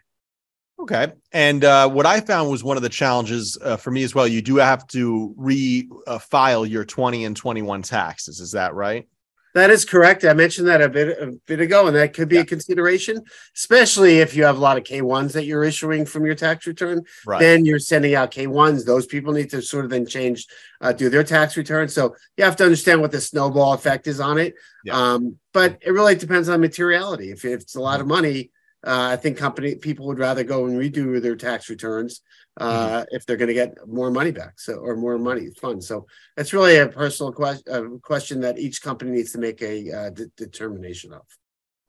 Okay. 0.82 1.12
And 1.32 1.64
uh, 1.64 1.90
what 1.90 2.06
I 2.06 2.22
found 2.22 2.50
was 2.50 2.64
one 2.64 2.76
of 2.76 2.84
the 2.84 2.90
challenges 2.90 3.58
uh, 3.62 3.78
for 3.78 3.92
me 3.92 4.04
as 4.04 4.16
well. 4.16 4.28
You 4.28 4.42
do 4.42 4.58
have 4.58 4.88
to 4.88 5.34
re-file 5.38 6.66
your 6.66 6.86
20 6.86 7.26
and 7.26 7.38
21 7.38 7.84
taxes. 7.84 8.40
Is 8.40 8.52
that 8.54 8.74
right? 8.74 9.08
That 9.54 9.70
is 9.70 9.84
correct. 9.84 10.24
I 10.24 10.34
mentioned 10.34 10.68
that 10.70 10.82
a 10.82 10.88
bit 10.88 11.22
a 11.22 11.38
bit 11.46 11.60
ago, 11.60 11.88
and 11.88 11.96
that 11.96 12.14
could 12.14 12.30
be 12.30 12.36
yeah. 12.36 12.44
a 12.44 12.46
consideration, 12.46 13.22
especially 13.56 14.20
if 14.20 14.34
you 14.34 14.46
have 14.46 14.58
a 14.58 14.62
lot 14.62 14.78
of 14.78 14.86
K1s 14.86 15.34
that 15.34 15.46
you're 15.46 15.66
issuing 15.66 16.06
from 16.06 16.26
your 16.26 16.36
tax 16.36 16.66
return. 16.66 17.04
Right. 17.26 17.40
Then 17.40 17.66
you're 17.66 17.80
sending 17.80 18.16
out 18.16 18.32
K1s. 18.32 18.86
Those 18.86 19.06
people 19.06 19.34
need 19.34 19.50
to 19.50 19.62
sort 19.62 19.84
of 19.84 19.92
then 19.92 20.06
change, 20.06 20.48
uh, 20.80 20.94
do 20.94 21.10
their 21.10 21.26
tax 21.26 21.58
return. 21.58 21.90
So 21.90 22.16
you 22.38 22.46
have 22.46 22.56
to 22.58 22.64
understand 22.64 23.02
what 23.02 23.12
the 23.12 23.20
snowball 23.20 23.74
effect 23.74 24.08
is 24.08 24.22
on 24.22 24.38
it. 24.38 24.54
Yeah. 24.86 24.96
Um, 24.96 25.38
but 25.52 25.80
it 25.82 25.92
really 25.92 26.16
depends 26.16 26.48
on 26.48 26.62
materiality. 26.62 27.32
If, 27.32 27.44
if 27.44 27.62
it's 27.62 27.76
a 27.76 27.82
lot 27.82 28.00
of 28.00 28.08
money, 28.08 28.52
uh, 28.86 29.10
I 29.12 29.16
think 29.16 29.38
company 29.38 29.76
people 29.76 30.08
would 30.08 30.20
rather 30.20 30.44
go 30.44 30.66
and 30.66 30.80
redo 30.80 31.22
their 31.22 31.36
tax 31.36 31.70
returns 31.70 32.22
uh, 32.58 33.02
mm-hmm. 33.02 33.16
if 33.16 33.26
they're 33.26 33.38
going 33.38 33.48
to 33.48 33.54
get 33.54 33.76
more 33.88 34.12
money 34.12 34.32
back, 34.32 34.60
so 34.60 34.74
or 34.74 34.96
more 34.96 35.18
money 35.18 35.50
funds. 35.62 35.88
So 35.88 36.08
it's 36.36 36.54
really 36.54 36.78
a 36.78 36.88
personal 36.88 37.32
question, 37.32 38.00
question 38.00 38.42
that 38.42 38.58
each 38.58 38.82
company 38.82 39.12
needs 39.12 39.32
to 39.34 39.38
make 39.38 39.62
a 39.62 39.92
uh, 39.92 40.10
de- 40.10 40.32
determination 40.36 41.14
of. 41.14 41.22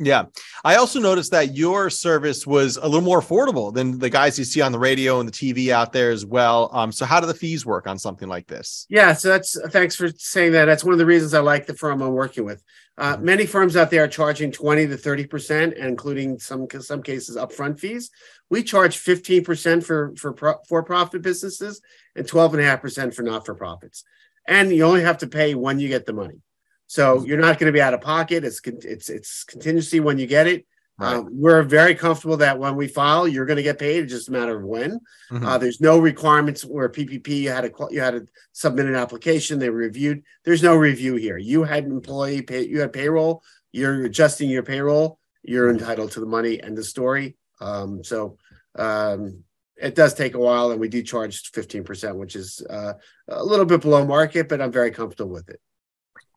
Yeah. 0.04 0.25
I 0.64 0.76
also 0.76 1.00
noticed 1.00 1.30
that 1.32 1.56
your 1.56 1.90
service 1.90 2.47
was 2.47 2.76
a 2.76 2.85
little 2.85 3.00
more 3.00 3.21
affordable 3.21 3.73
than 3.73 3.99
the 3.99 4.11
guys 4.11 4.38
you 4.38 4.44
see 4.44 4.61
on 4.61 4.73
the 4.73 4.78
radio 4.78 5.21
and 5.21 5.28
the 5.28 5.32
TV 5.32 5.71
out 5.71 5.92
there 5.92 6.11
as 6.11 6.26
well. 6.26 6.71
Um, 6.73 6.92
so 6.92 7.04
how 7.04 7.21
do 7.21 7.26
the 7.26 7.35
fees 7.35 7.64
work 7.64 7.87
on 7.87 7.99
something 7.99 8.28
like 8.28 8.47
this? 8.47 8.87
Yeah, 8.88 9.12
so 9.12 9.28
that's 9.28 9.59
thanks 9.71 9.97
for 9.97 10.09
saying 10.16 10.52
that. 10.52 10.66
That's 10.66 10.85
one 10.85 10.92
of 10.92 10.99
the 10.99 11.06
reasons 11.06 11.35
I 11.35 11.40
like 11.40 11.66
the 11.66 11.75
firm 11.75 12.02
I'm 12.02 12.12
working 12.12 12.44
with. 12.44 12.62
Uh, 12.99 13.16
mm-hmm. 13.16 13.25
many 13.25 13.47
firms 13.47 13.76
out 13.76 13.90
there 13.90 14.04
are 14.04 14.09
charging 14.09 14.52
20 14.52 14.88
to 14.88 14.97
30 14.97 15.26
percent, 15.26 15.75
including 15.75 16.38
some 16.38 16.66
some 16.80 17.02
cases 17.02 17.37
upfront 17.37 17.78
fees. 17.78 18.11
We 18.50 18.62
charge 18.62 18.99
15 18.99 19.44
percent 19.44 19.85
for 19.85 20.14
for 20.16 20.59
for 20.68 20.82
profit 20.82 21.23
businesses 21.23 21.80
and 22.14 22.26
12 22.26 22.54
and 22.54 22.62
a 22.62 22.66
half 22.66 22.82
percent 22.82 23.14
for 23.14 23.23
not 23.23 23.47
for 23.47 23.54
profits, 23.54 24.04
and 24.47 24.71
you 24.71 24.85
only 24.85 25.02
have 25.02 25.18
to 25.18 25.26
pay 25.26 25.54
when 25.54 25.78
you 25.78 25.88
get 25.88 26.06
the 26.06 26.12
money. 26.12 26.40
So 26.93 27.25
you're 27.25 27.39
not 27.39 27.59
going 27.59 27.73
to 27.73 27.75
be 27.75 27.81
out 27.81 27.95
of 27.95 28.03
pocket. 28.03 28.45
It's 28.45 28.61
it's 28.67 29.09
it's 29.09 29.45
contingency 29.45 29.99
when 29.99 30.19
you 30.19 30.27
get 30.27 30.47
it. 30.47 30.67
Right. 30.99 31.15
Um, 31.15 31.31
we're 31.33 31.63
very 31.63 31.95
comfortable 31.95 32.37
that 32.37 32.59
when 32.59 32.77
we 32.77 32.87
file, 32.87 33.27
you're 33.27 33.47
going 33.47 33.57
to 33.57 33.63
get 33.63 33.79
paid. 33.79 34.05
It's 34.05 34.13
just 34.13 34.29
a 34.29 34.33
matter 34.33 34.59
of 34.59 34.67
when. 34.67 35.01
Mm-hmm. 35.31 35.43
Uh, 35.43 35.57
there's 35.57 35.81
no 35.81 35.99
requirements 35.99 36.67
where 36.67 36.91
PPP 36.91 37.29
you 37.29 37.49
had 37.49 37.63
to 37.63 37.89
you 37.91 38.03
had 38.03 38.11
to 38.11 38.27
submit 38.53 38.85
an 38.85 38.95
application. 38.95 39.59
They 39.59 39.71
reviewed. 39.71 40.23
There's 40.45 40.63
no 40.63 40.77
review 40.77 41.15
here. 41.15 41.39
You 41.39 41.65
had 41.65 41.85
employee 41.85 42.43
pay. 42.43 42.67
You 42.67 42.81
had 42.81 42.93
payroll. 42.93 43.43
You're 43.73 44.05
adjusting 44.05 44.51
your 44.51 44.63
payroll. 44.63 45.19
You're 45.43 45.69
mm-hmm. 45.69 45.79
entitled 45.79 46.13
to 46.13 46.21
the 46.21 46.27
money 46.27 46.61
and 46.61 46.77
the 46.77 46.85
story. 46.85 47.39
Um, 47.59 48.05
so 48.05 48.37
um, 48.77 49.45
it 49.79 49.95
does 49.95 50.13
take 50.13 50.35
a 50.35 50.39
while, 50.39 50.73
and 50.73 50.79
we 50.79 50.89
do 50.89 51.03
charge 51.03 51.53
15%, 51.53 52.17
which 52.17 52.37
is 52.37 52.61
uh, 52.69 52.93
a 53.29 53.43
little 53.43 53.65
bit 53.65 53.81
below 53.81 54.05
market, 54.05 54.47
but 54.47 54.61
I'm 54.61 54.73
very 54.73 54.91
comfortable 54.91 55.33
with 55.33 55.49
it. 55.49 55.59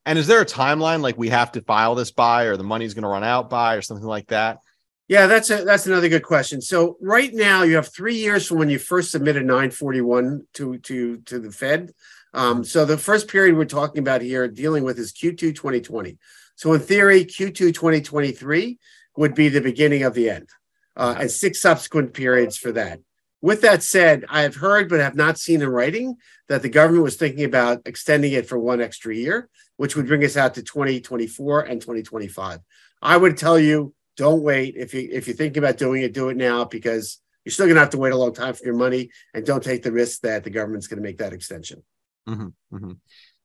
And 0.05 0.19
is 0.19 0.27
there 0.27 0.41
a 0.41 0.45
timeline 0.45 1.01
like 1.01 1.17
we 1.17 1.29
have 1.29 1.51
to 1.53 1.61
file 1.61 1.95
this 1.95 2.11
by 2.11 2.43
or 2.43 2.57
the 2.57 2.63
money's 2.63 2.93
going 2.93 3.03
to 3.03 3.09
run 3.09 3.23
out 3.23 3.49
by 3.49 3.75
or 3.75 3.81
something 3.81 4.05
like 4.05 4.27
that? 4.27 4.59
Yeah, 5.07 5.27
that's 5.27 5.49
a, 5.51 5.63
that's 5.63 5.85
another 5.85 6.09
good 6.09 6.23
question. 6.23 6.61
So 6.61 6.97
right 6.99 7.31
now 7.31 7.63
you 7.63 7.75
have 7.75 7.93
three 7.93 8.15
years 8.15 8.47
from 8.47 8.57
when 8.57 8.69
you 8.69 8.79
first 8.79 9.11
submitted 9.11 9.45
941 9.45 10.47
to 10.53 10.77
to 10.79 11.17
to 11.17 11.39
the 11.39 11.51
Fed. 11.51 11.91
Um, 12.33 12.63
so 12.63 12.85
the 12.85 12.97
first 12.97 13.27
period 13.27 13.55
we're 13.55 13.65
talking 13.65 13.99
about 13.99 14.21
here 14.21 14.47
dealing 14.47 14.83
with 14.83 14.97
is 14.97 15.13
Q2 15.13 15.55
2020. 15.55 16.17
So 16.55 16.73
in 16.73 16.81
theory, 16.81 17.23
Q2 17.23 17.73
2023 17.73 18.79
would 19.17 19.35
be 19.35 19.49
the 19.49 19.61
beginning 19.61 20.03
of 20.03 20.13
the 20.13 20.29
end, 20.29 20.49
uh, 20.95 21.15
and 21.19 21.31
six 21.31 21.61
subsequent 21.61 22.13
periods 22.13 22.57
for 22.57 22.71
that. 22.71 22.99
With 23.45 23.61
that 23.61 23.83
said, 23.83 24.25
I 24.27 24.41
have 24.41 24.55
heard 24.55 24.89
but 24.89 25.01
have 25.01 25.13
not 25.13 25.37
seen 25.37 25.61
in 25.61 25.69
writing 25.69 26.15
that 26.49 26.63
the 26.63 26.69
government 26.69 27.03
was 27.03 27.15
thinking 27.15 27.43
about 27.43 27.83
extending 27.85 28.31
it 28.31 28.49
for 28.49 28.57
one 28.57 28.81
extra 28.81 29.13
year, 29.13 29.49
which 29.77 29.95
would 29.95 30.07
bring 30.07 30.25
us 30.25 30.35
out 30.35 30.55
to 30.55 30.63
2024 30.63 31.61
and 31.61 31.79
2025. 31.79 32.59
I 33.03 33.15
would 33.15 33.37
tell 33.37 33.59
you, 33.59 33.93
don't 34.17 34.41
wait. 34.41 34.73
If 34.75 34.95
you 34.95 35.07
if 35.11 35.27
you're 35.27 35.35
thinking 35.35 35.61
about 35.61 35.77
doing 35.77 36.01
it, 36.01 36.11
do 36.11 36.29
it 36.29 36.37
now 36.37 36.65
because 36.65 37.21
you're 37.43 37.51
still 37.51 37.67
going 37.67 37.75
to 37.75 37.81
have 37.81 37.91
to 37.91 37.99
wait 37.99 38.13
a 38.13 38.17
long 38.17 38.33
time 38.33 38.55
for 38.55 38.65
your 38.65 38.73
money, 38.73 39.11
and 39.35 39.45
don't 39.45 39.63
take 39.63 39.83
the 39.83 39.91
risk 39.91 40.21
that 40.21 40.43
the 40.43 40.49
government's 40.49 40.87
going 40.87 40.97
to 40.97 41.07
make 41.07 41.19
that 41.19 41.33
extension. 41.33 41.83
Mm-hmm, 42.27 42.47
mm-hmm. 42.75 42.93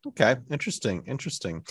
Okay, 0.07 0.37
interesting, 0.51 1.03
interesting. 1.07 1.63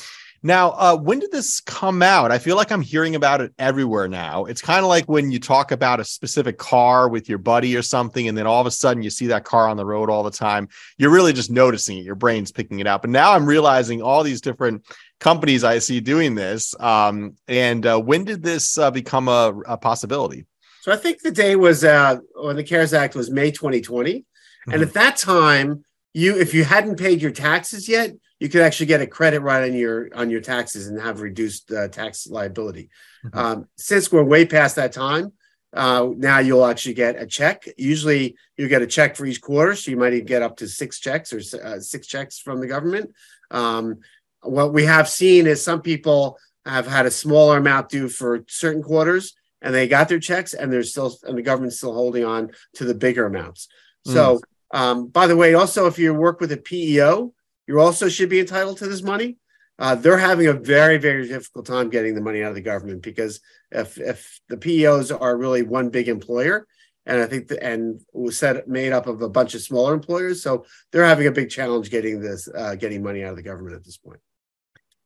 Now, 0.44 0.70
uh, 0.72 0.96
when 0.96 1.20
did 1.20 1.32
this 1.32 1.60
come 1.60 2.02
out? 2.02 2.32
I 2.32 2.38
feel 2.38 2.56
like 2.56 2.72
I'm 2.72 2.82
hearing 2.82 3.16
about 3.16 3.42
it 3.42 3.54
everywhere 3.58 4.08
now. 4.08 4.46
It's 4.46 4.62
kind 4.62 4.80
of 4.80 4.86
like 4.86 5.06
when 5.06 5.32
you 5.32 5.40
talk 5.40 5.72
about 5.72 6.00
a 6.00 6.06
specific 6.06 6.58
car 6.58 7.10
with 7.10 7.28
your 7.28 7.40
buddy 7.40 7.76
or 7.76 7.82
something, 7.82 8.28
and 8.28 8.38
then 8.38 8.48
all 8.48 8.62
of 8.62 8.68
a 8.68 8.72
sudden 8.72 9.04
you 9.04 9.10
see 9.10 9.28
that 9.28 9.44
car 9.44 9.68
on 9.68 9.78
the 9.78 9.86
road 9.86 10.10
all 10.10 10.24
the 10.24 10.32
time. 10.32 10.70
You're 10.98 11.10
really 11.10 11.34
just 11.34 11.52
noticing 11.52 11.98
it. 11.98 12.06
Your 12.06 12.16
brain's 12.16 12.52
picking 12.52 12.80
it 12.80 12.88
up. 12.88 13.02
But 13.02 13.10
now 13.10 13.34
I'm 13.34 13.46
realizing 13.46 14.02
all 14.02 14.24
these 14.24 14.42
different 14.42 14.86
companies 15.20 15.64
I 15.64 15.80
see 15.80 16.00
doing 16.00 16.36
this. 16.36 16.80
Um, 16.80 17.36
and 17.48 17.86
uh, 17.86 18.00
when 18.00 18.24
did 18.24 18.44
this 18.44 18.78
uh, 18.78 18.92
become 18.92 19.28
a, 19.28 19.54
a, 19.68 19.78
possibility? 19.78 20.46
So 20.82 20.94
I 20.94 20.96
think 20.96 21.22
the 21.22 21.32
day 21.32 21.58
was 21.58 21.84
uh, 21.84 22.20
when 22.36 22.56
the 22.56 22.64
CARES 22.64 22.94
Act 22.94 23.16
was 23.16 23.30
May 23.30 23.52
2020, 23.52 24.14
mm-hmm. 24.14 24.72
and 24.72 24.82
at 24.82 24.94
that 24.94 25.18
time, 25.18 25.84
you 26.14 26.38
if 26.38 26.54
you 26.54 26.64
hadn't 26.64 26.98
paid 26.98 27.22
your 27.22 27.32
taxes 27.32 27.88
yet, 27.88 28.12
you 28.40 28.50
could 28.50 28.62
actually 28.62 28.88
get 28.88 29.02
a 29.02 29.08
credit 29.08 29.42
right 29.42 29.64
on 29.64 29.76
your 29.76 30.10
on 30.16 30.30
your 30.30 30.42
taxes 30.42 30.88
and 30.88 31.00
have 31.00 31.22
reduced 31.22 31.72
uh, 31.72 31.88
tax 31.88 32.28
liability. 32.28 32.90
Mm-hmm. 33.26 33.38
Um, 33.38 33.68
since 33.78 34.12
we're 34.12 34.24
way 34.24 34.46
past 34.46 34.76
that 34.78 34.94
time, 34.94 35.34
uh, 35.74 36.10
now 36.18 36.40
you'll 36.40 36.66
actually 36.66 36.96
get 36.96 37.22
a 37.22 37.28
check. 37.28 37.66
Usually, 37.78 38.36
you 38.58 38.68
get 38.68 38.82
a 38.82 38.88
check 38.88 39.16
for 39.16 39.26
each 39.26 39.42
quarter, 39.42 39.76
so 39.76 39.92
you 39.92 39.98
might 39.98 40.14
even 40.14 40.26
get 40.26 40.42
up 40.42 40.58
to 40.58 40.68
six 40.68 41.00
checks 41.00 41.32
or 41.32 41.42
uh, 41.64 41.80
six 41.80 42.08
checks 42.08 42.40
from 42.40 42.60
the 42.60 42.68
government. 42.68 43.14
Um, 43.52 44.00
what 44.42 44.74
we 44.74 44.86
have 44.86 45.10
seen 45.10 45.46
is 45.48 45.64
some 45.64 45.82
people 45.82 46.38
have 46.66 46.88
had 46.88 47.06
a 47.06 47.12
smaller 47.12 47.58
amount 47.58 47.90
due 47.90 48.10
for 48.10 48.44
certain 48.48 48.82
quarters, 48.82 49.36
and 49.62 49.76
they 49.76 49.88
got 49.88 50.10
their 50.10 50.20
checks, 50.20 50.54
and 50.54 50.72
they're 50.72 50.84
still 50.84 51.16
and 51.24 51.38
the 51.38 51.44
government's 51.44 51.78
still 51.78 51.94
holding 51.94 52.26
on 52.26 52.52
to 52.76 52.86
the 52.86 52.96
bigger 52.96 53.26
amounts. 53.26 53.68
So 54.06 54.40
um, 54.72 55.08
by 55.08 55.28
the 55.28 55.36
way, 55.36 55.54
also, 55.54 55.88
if 55.88 55.98
you 55.98 56.14
work 56.14 56.40
with 56.40 56.52
a 56.52 56.58
PEO, 56.58 57.34
you 57.68 57.80
also 57.80 58.10
should 58.10 58.30
be 58.30 58.40
entitled 58.40 58.78
to 58.80 58.88
this 58.88 59.02
money. 59.02 59.38
Uh, 59.78 59.96
they're 59.96 60.18
having 60.18 60.48
a 60.48 60.54
very, 60.54 60.98
very 60.98 61.28
difficult 61.28 61.66
time 61.66 61.90
getting 61.90 62.14
the 62.14 62.22
money 62.22 62.44
out 62.44 62.50
of 62.50 62.56
the 62.56 62.62
government 62.62 63.02
because 63.02 63.40
if 63.72 63.98
if 63.98 64.40
the 64.50 64.58
PEOs 64.58 65.16
are 65.18 65.38
really 65.38 65.62
one 65.62 65.90
big 65.90 66.10
employer, 66.10 66.68
and 67.06 67.22
I 67.22 67.26
think 67.26 67.48
the, 67.48 67.64
and 67.64 68.02
was 68.12 68.38
set 68.38 68.68
made 68.68 68.92
up 68.92 69.08
of 69.08 69.22
a 69.22 69.30
bunch 69.30 69.56
of 69.56 69.62
smaller 69.62 69.94
employers, 69.94 70.44
so 70.44 70.66
they're 70.92 71.06
having 71.06 71.28
a 71.28 71.32
big 71.32 71.50
challenge 71.50 71.90
getting 71.90 72.20
this 72.20 72.50
uh, 72.54 72.76
getting 72.76 73.02
money 73.02 73.24
out 73.24 73.32
of 73.32 73.38
the 73.38 73.44
government 73.44 73.76
at 73.76 73.86
this 73.86 73.98
point. 73.98 74.20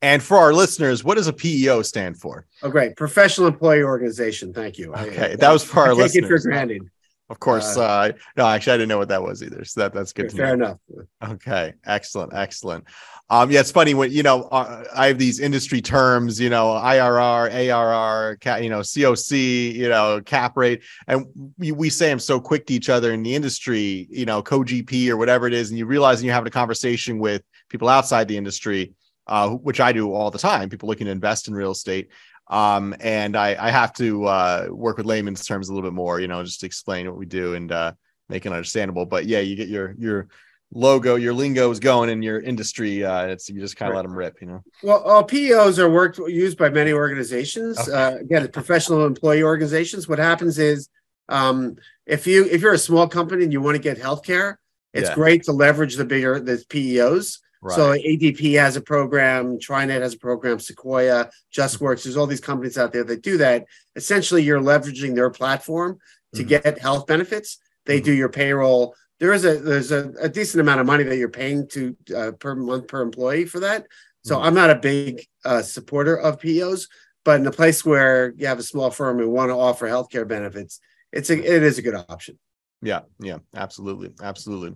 And 0.01 0.21
for 0.21 0.37
our 0.37 0.53
listeners, 0.53 1.03
what 1.03 1.15
does 1.15 1.27
a 1.27 1.33
PEO 1.33 1.81
stand 1.83 2.19
for? 2.19 2.45
Oh, 2.61 2.69
great, 2.69 2.97
professional 2.97 3.47
employee 3.47 3.83
organization. 3.83 4.53
Thank 4.53 4.79
you. 4.79 4.93
Okay, 4.93 5.33
I, 5.33 5.35
that 5.35 5.51
was 5.51 5.63
for 5.63 5.81
our 5.81 5.89
I 5.89 5.91
listeners. 5.91 6.13
Take 6.13 6.23
it 6.23 6.27
for 6.27 6.39
granted. 6.39 6.89
Of 7.33 7.39
course. 7.39 7.77
Uh, 7.77 7.83
uh, 7.83 8.11
no, 8.37 8.45
actually, 8.45 8.73
I 8.73 8.77
didn't 8.77 8.89
know 8.89 8.99
what 8.99 9.09
that 9.09 9.23
was 9.23 9.41
either. 9.41 9.65
So 9.65 9.81
that, 9.81 9.91
that's 9.91 10.13
good 10.13 10.29
to 10.29 10.35
fair 10.35 10.53
enough. 10.53 10.77
Okay. 11.23 11.73
Excellent. 11.83 12.31
Excellent. 12.31 12.83
Um, 13.31 13.49
yeah, 13.49 13.61
it's 13.61 13.71
funny 13.71 13.95
when, 13.95 14.11
you 14.11 14.21
know, 14.21 14.43
uh, 14.43 14.83
I 14.95 15.07
have 15.07 15.17
these 15.17 15.39
industry 15.39 15.81
terms, 15.81 16.39
you 16.39 16.51
know, 16.51 16.67
IRR, 16.67 17.51
ARR, 17.51 18.37
you 18.61 18.69
know, 18.69 18.81
COC, 18.81 19.73
you 19.73 19.89
know, 19.89 20.21
cap 20.23 20.55
rate. 20.55 20.83
And 21.07 21.25
we, 21.57 21.71
we 21.71 21.89
say 21.89 22.09
them 22.09 22.19
so 22.19 22.39
quick 22.39 22.67
to 22.67 22.73
each 22.75 22.87
other 22.87 23.11
in 23.13 23.23
the 23.23 23.33
industry, 23.33 24.07
you 24.11 24.25
know, 24.25 24.43
co-GP 24.43 25.09
or 25.09 25.17
whatever 25.17 25.47
it 25.47 25.53
is. 25.53 25.71
And 25.71 25.79
you 25.79 25.87
realize 25.87 26.19
and 26.19 26.25
you're 26.25 26.35
having 26.35 26.49
a 26.49 26.51
conversation 26.51 27.17
with 27.17 27.41
people 27.67 27.89
outside 27.89 28.27
the 28.27 28.37
industry, 28.37 28.93
uh, 29.25 29.49
which 29.49 29.79
I 29.79 29.91
do 29.91 30.13
all 30.13 30.29
the 30.29 30.37
time, 30.37 30.69
people 30.69 30.87
looking 30.87 31.05
to 31.05 31.11
invest 31.11 31.47
in 31.47 31.55
real 31.55 31.71
estate 31.71 32.09
um, 32.47 32.95
and 32.99 33.35
I, 33.35 33.55
I 33.59 33.71
have 33.71 33.93
to 33.93 34.25
uh, 34.25 34.67
work 34.69 34.97
with 34.97 35.05
layman's 35.05 35.45
terms 35.45 35.69
a 35.69 35.73
little 35.73 35.89
bit 35.89 35.95
more, 35.95 36.19
you 36.19 36.27
know, 36.27 36.43
just 36.43 36.59
to 36.61 36.65
explain 36.65 37.07
what 37.07 37.17
we 37.17 37.25
do 37.25 37.53
and 37.53 37.71
uh, 37.71 37.93
make 38.29 38.45
it 38.45 38.51
understandable. 38.51 39.05
But 39.05 39.25
yeah, 39.25 39.39
you 39.39 39.55
get 39.55 39.69
your 39.69 39.95
your 39.97 40.27
logo, 40.73 41.15
your 41.15 41.33
lingo 41.33 41.69
is 41.71 41.79
going 41.79 42.09
in 42.09 42.21
your 42.21 42.39
industry. 42.39 43.03
Uh, 43.05 43.27
it's 43.27 43.49
you 43.49 43.59
just 43.59 43.77
kind 43.77 43.89
of 43.89 43.93
right. 43.93 43.99
let 43.99 44.03
them 44.03 44.17
rip, 44.17 44.41
you 44.41 44.47
know. 44.47 44.63
Well, 44.81 45.09
uh, 45.09 45.23
PEOs 45.23 45.79
are 45.79 45.89
worked 45.89 46.17
used 46.17 46.57
by 46.57 46.69
many 46.69 46.91
organizations. 46.91 47.79
Okay. 47.79 47.91
Uh, 47.91 48.17
again, 48.17 48.47
professional 48.49 49.05
employee 49.05 49.43
organizations. 49.43 50.07
What 50.07 50.19
happens 50.19 50.59
is, 50.59 50.89
um, 51.29 51.77
if 52.05 52.27
you 52.27 52.45
if 52.45 52.61
you're 52.61 52.73
a 52.73 52.77
small 52.79 53.07
company 53.07 53.43
and 53.43 53.53
you 53.53 53.61
want 53.61 53.75
to 53.75 53.81
get 53.81 53.97
healthcare, 53.97 54.55
it's 54.93 55.09
yeah. 55.09 55.15
great 55.15 55.43
to 55.43 55.53
leverage 55.53 55.95
the 55.95 56.05
bigger 56.05 56.39
the 56.39 56.63
PEOs. 56.69 57.39
Right. 57.63 57.75
So 57.75 57.91
ADP 57.91 58.59
has 58.59 58.75
a 58.75 58.81
program, 58.81 59.57
TriNet 59.57 60.01
has 60.01 60.15
a 60.15 60.19
program, 60.19 60.59
Sequoia, 60.59 61.29
JustWorks. 61.55 62.03
There's 62.03 62.17
all 62.17 62.27
these 62.27 62.41
companies 62.41 62.77
out 62.77 62.91
there 62.91 63.05
that 63.05 63.21
do 63.21 63.37
that. 63.37 63.65
Essentially, 63.95 64.43
you're 64.43 64.59
leveraging 64.59 65.15
their 65.15 65.29
platform 65.29 65.97
to 66.35 66.41
mm-hmm. 66.41 66.49
get 66.49 66.79
health 66.79 67.07
benefits. 67.07 67.59
They 67.85 67.97
mm-hmm. 67.97 68.05
do 68.05 68.11
your 68.11 68.27
payroll. 68.27 68.95
There 69.21 69.31
is 69.31 69.45
a 69.45 69.59
there's 69.59 69.91
a, 69.91 70.11
a, 70.19 70.27
decent 70.27 70.59
amount 70.59 70.81
of 70.81 70.87
money 70.87 71.05
that 71.05 71.15
you're 71.15 71.29
paying 71.29 71.67
to 71.69 71.95
uh, 72.13 72.31
per 72.31 72.53
month 72.53 72.89
per 72.89 73.01
employee 73.01 73.45
for 73.45 73.61
that. 73.61 73.87
So 74.25 74.35
mm-hmm. 74.35 74.45
I'm 74.45 74.55
not 74.55 74.69
a 74.69 74.75
big 74.75 75.25
uh, 75.45 75.61
supporter 75.61 76.17
of 76.17 76.39
PEOs, 76.39 76.89
but 77.23 77.39
in 77.39 77.47
a 77.47 77.51
place 77.51 77.85
where 77.85 78.33
you 78.35 78.47
have 78.47 78.59
a 78.59 78.63
small 78.63 78.91
firm 78.91 79.19
and 79.19 79.31
want 79.31 79.51
to 79.51 79.55
offer 79.55 79.87
healthcare 79.87 80.27
benefits, 80.27 80.81
it's 81.13 81.29
a 81.29 81.37
it 81.37 81.63
is 81.63 81.77
a 81.77 81.81
good 81.81 81.95
option. 81.95 82.37
Yeah, 82.83 83.01
yeah, 83.17 83.37
absolutely, 83.55 84.09
absolutely. 84.21 84.75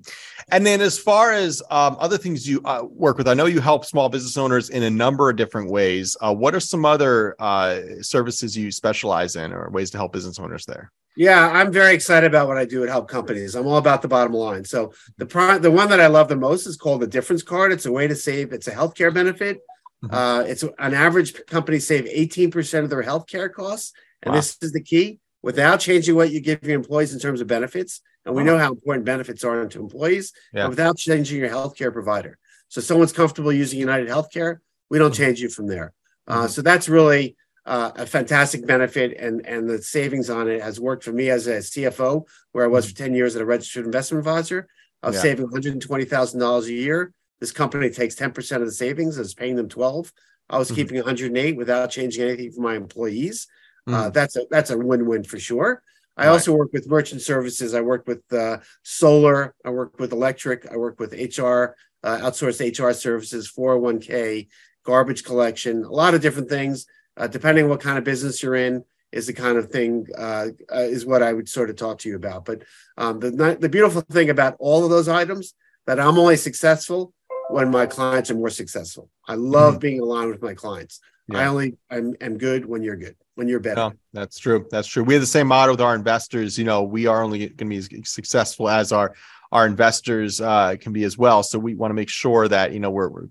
And 0.49 0.65
then 0.65 0.79
as 0.79 0.97
far 0.97 1.33
as 1.33 1.61
um, 1.69 1.97
other 1.99 2.17
things 2.17 2.47
you 2.47 2.61
uh, 2.63 2.83
work 2.89 3.17
with, 3.17 3.27
I 3.27 3.33
know 3.33 3.47
you 3.47 3.59
help 3.59 3.83
small 3.83 4.07
business 4.07 4.37
owners 4.37 4.69
in 4.69 4.83
a 4.83 4.89
number 4.89 5.29
of 5.29 5.35
different 5.35 5.69
ways. 5.69 6.15
Uh, 6.21 6.33
what 6.33 6.55
are 6.55 6.61
some 6.61 6.85
other 6.85 7.35
uh, 7.37 7.81
services 7.99 8.55
you 8.55 8.71
specialize 8.71 9.35
in, 9.35 9.51
or 9.51 9.69
ways 9.71 9.91
to 9.91 9.97
help 9.97 10.13
business 10.13 10.39
owners 10.39 10.65
there? 10.65 10.89
Yeah, 11.17 11.49
I'm 11.49 11.71
very 11.71 11.93
excited 11.93 12.27
about 12.27 12.47
what 12.47 12.57
I 12.57 12.63
do 12.63 12.81
at 12.83 12.89
Help 12.89 13.09
Companies. 13.09 13.55
I'm 13.55 13.67
all 13.67 13.77
about 13.77 14.01
the 14.01 14.07
bottom 14.07 14.33
line. 14.33 14.63
So 14.63 14.93
the 15.17 15.25
pri- 15.25 15.57
the 15.57 15.71
one 15.71 15.89
that 15.89 15.99
I 15.99 16.07
love 16.07 16.29
the 16.29 16.35
most 16.37 16.65
is 16.65 16.77
called 16.77 17.01
the 17.01 17.07
Difference 17.07 17.43
Card. 17.43 17.73
It's 17.73 17.87
a 17.87 17.91
way 17.91 18.07
to 18.07 18.15
save. 18.15 18.53
It's 18.53 18.67
a 18.67 18.71
healthcare 18.71 19.13
benefit. 19.13 19.59
Mm-hmm. 20.05 20.15
Uh, 20.15 20.41
it's 20.41 20.63
an 20.63 20.93
average 20.93 21.33
company 21.47 21.79
save 21.79 22.05
18% 22.05 22.83
of 22.83 22.89
their 22.89 23.03
healthcare 23.03 23.51
costs, 23.51 23.91
and 24.21 24.31
wow. 24.31 24.39
this 24.39 24.57
is 24.61 24.71
the 24.71 24.81
key 24.81 25.19
without 25.41 25.79
changing 25.79 26.15
what 26.15 26.31
you 26.31 26.41
give 26.41 26.63
your 26.63 26.75
employees 26.75 27.13
in 27.13 27.19
terms 27.19 27.41
of 27.41 27.47
benefits. 27.47 28.01
And 28.25 28.35
we 28.35 28.43
know 28.43 28.57
how 28.57 28.71
important 28.71 29.05
benefits 29.05 29.43
are 29.43 29.65
to 29.65 29.79
employees, 29.79 30.33
yeah. 30.53 30.67
without 30.67 30.97
changing 30.97 31.39
your 31.39 31.49
healthcare 31.49 31.93
provider. 31.93 32.37
So 32.67 32.81
someone's 32.81 33.13
comfortable 33.13 33.53
using 33.53 33.79
United 33.79 34.09
Healthcare, 34.09 34.57
we 34.89 34.97
don't 34.97 35.11
mm-hmm. 35.11 35.23
change 35.23 35.41
you 35.41 35.49
from 35.49 35.67
there. 35.67 35.93
Uh, 36.27 36.39
mm-hmm. 36.39 36.47
so 36.47 36.61
that's 36.61 36.89
really 36.89 37.35
uh, 37.65 37.91
a 37.95 38.05
fantastic 38.05 38.65
benefit, 38.65 39.17
and 39.17 39.45
and 39.45 39.69
the 39.69 39.81
savings 39.81 40.29
on 40.29 40.47
it 40.49 40.61
has 40.61 40.79
worked 40.79 41.03
for 41.03 41.11
me 41.11 41.29
as 41.29 41.47
a 41.47 41.57
CFO, 41.57 42.25
where 42.51 42.63
I 42.63 42.67
was 42.67 42.85
mm-hmm. 42.85 42.91
for 42.91 42.97
ten 42.97 43.13
years 43.13 43.35
at 43.35 43.41
a 43.41 43.45
registered 43.45 43.85
investment 43.85 44.25
advisor. 44.25 44.67
I 45.03 45.07
was 45.07 45.17
yeah. 45.17 45.23
saving 45.23 45.45
one 45.45 45.53
hundred 45.53 45.79
twenty 45.81 46.05
thousand 46.05 46.39
dollars 46.39 46.67
a 46.67 46.73
year. 46.73 47.13
This 47.39 47.51
company 47.51 47.89
takes 47.89 48.15
ten 48.15 48.31
percent 48.31 48.61
of 48.61 48.67
the 48.67 48.73
savings, 48.73 49.17
and 49.17 49.25
is 49.25 49.33
paying 49.33 49.55
them 49.55 49.69
twelve. 49.69 50.11
I 50.49 50.57
was 50.57 50.67
mm-hmm. 50.67 50.75
keeping 50.75 50.97
one 50.97 51.05
hundred 51.05 51.27
and 51.27 51.37
eight 51.37 51.57
without 51.57 51.91
changing 51.91 52.23
anything 52.23 52.51
for 52.51 52.61
my 52.61 52.75
employees. 52.75 53.47
Uh, 53.87 53.91
mm. 53.91 53.93
Uh, 53.93 54.09
that's 54.09 54.35
a 54.35 54.41
that's 54.49 54.69
a 54.69 54.77
win 54.77 55.05
win 55.05 55.23
for 55.23 55.39
sure. 55.39 55.81
I 56.15 56.25
right. 56.25 56.31
also 56.31 56.53
work 56.53 56.73
with 56.73 56.89
merchant 56.89 57.21
services. 57.21 57.73
I 57.73 57.81
work 57.81 58.07
with 58.07 58.21
uh, 58.33 58.57
solar. 58.83 59.53
I 59.63 59.69
work 59.69 59.99
with 59.99 60.11
electric. 60.11 60.67
I 60.71 60.75
work 60.75 60.99
with 60.99 61.13
HR, 61.13 61.75
uh, 62.03 62.17
outsourced 62.17 62.59
HR 62.59 62.91
services, 62.93 63.51
401k, 63.55 64.47
garbage 64.83 65.23
collection, 65.23 65.83
a 65.83 65.91
lot 65.91 66.15
of 66.15 66.21
different 66.21 66.49
things. 66.49 66.87
Uh, 67.15 67.27
depending 67.27 67.63
on 67.63 67.69
what 67.69 67.81
kind 67.81 67.97
of 67.97 68.03
business 68.03 68.43
you're 68.43 68.55
in, 68.55 68.83
is 69.11 69.27
the 69.27 69.33
kind 69.33 69.57
of 69.57 69.71
thing 69.71 70.05
uh, 70.17 70.47
is 70.71 71.05
what 71.05 71.23
I 71.23 71.33
would 71.33 71.49
sort 71.49 71.69
of 71.69 71.75
talk 71.75 71.99
to 71.99 72.09
you 72.09 72.15
about. 72.15 72.45
But 72.45 72.63
um, 72.97 73.19
the 73.19 73.57
the 73.59 73.69
beautiful 73.69 74.01
thing 74.01 74.29
about 74.29 74.55
all 74.59 74.83
of 74.83 74.89
those 74.89 75.07
items 75.07 75.53
that 75.85 75.99
I'm 75.99 76.17
only 76.17 76.37
successful 76.37 77.13
when 77.49 77.71
my 77.71 77.85
clients 77.85 78.29
are 78.29 78.35
more 78.35 78.49
successful. 78.49 79.09
I 79.27 79.35
love 79.35 79.75
mm-hmm. 79.75 79.79
being 79.79 79.99
aligned 79.99 80.31
with 80.31 80.41
my 80.41 80.53
clients. 80.53 80.99
Yeah. 81.27 81.39
I 81.39 81.47
only 81.47 81.77
I'm, 81.89 82.15
am 82.21 82.37
good 82.37 82.65
when 82.65 82.83
you're 82.83 82.95
good 82.95 83.15
when 83.35 83.47
you're 83.47 83.59
better. 83.59 83.75
No, 83.75 83.93
that's 84.13 84.39
true. 84.39 84.65
That's 84.71 84.87
true. 84.87 85.03
We 85.03 85.13
have 85.13 85.21
the 85.21 85.27
same 85.27 85.47
motto 85.47 85.73
with 85.73 85.81
our 85.81 85.93
investors. 85.93 86.57
You 86.57 86.65
know, 86.65 86.81
we 86.83 87.05
are 87.05 87.21
only 87.21 87.39
going 87.49 87.57
to 87.57 87.65
be 87.65 87.77
as 87.77 87.89
successful 88.09 88.67
as 88.67 88.91
our 88.91 89.13
our 89.51 89.65
investors 89.65 90.41
uh, 90.41 90.75
can 90.79 90.91
be 90.91 91.03
as 91.05 91.17
well. 91.17 91.41
So 91.41 91.57
we 91.57 91.75
want 91.75 91.91
to 91.91 91.95
make 91.95 92.09
sure 92.09 92.47
that 92.47 92.73
you 92.73 92.79
know 92.79 92.89
we're, 92.89 93.09
we're 93.09 93.27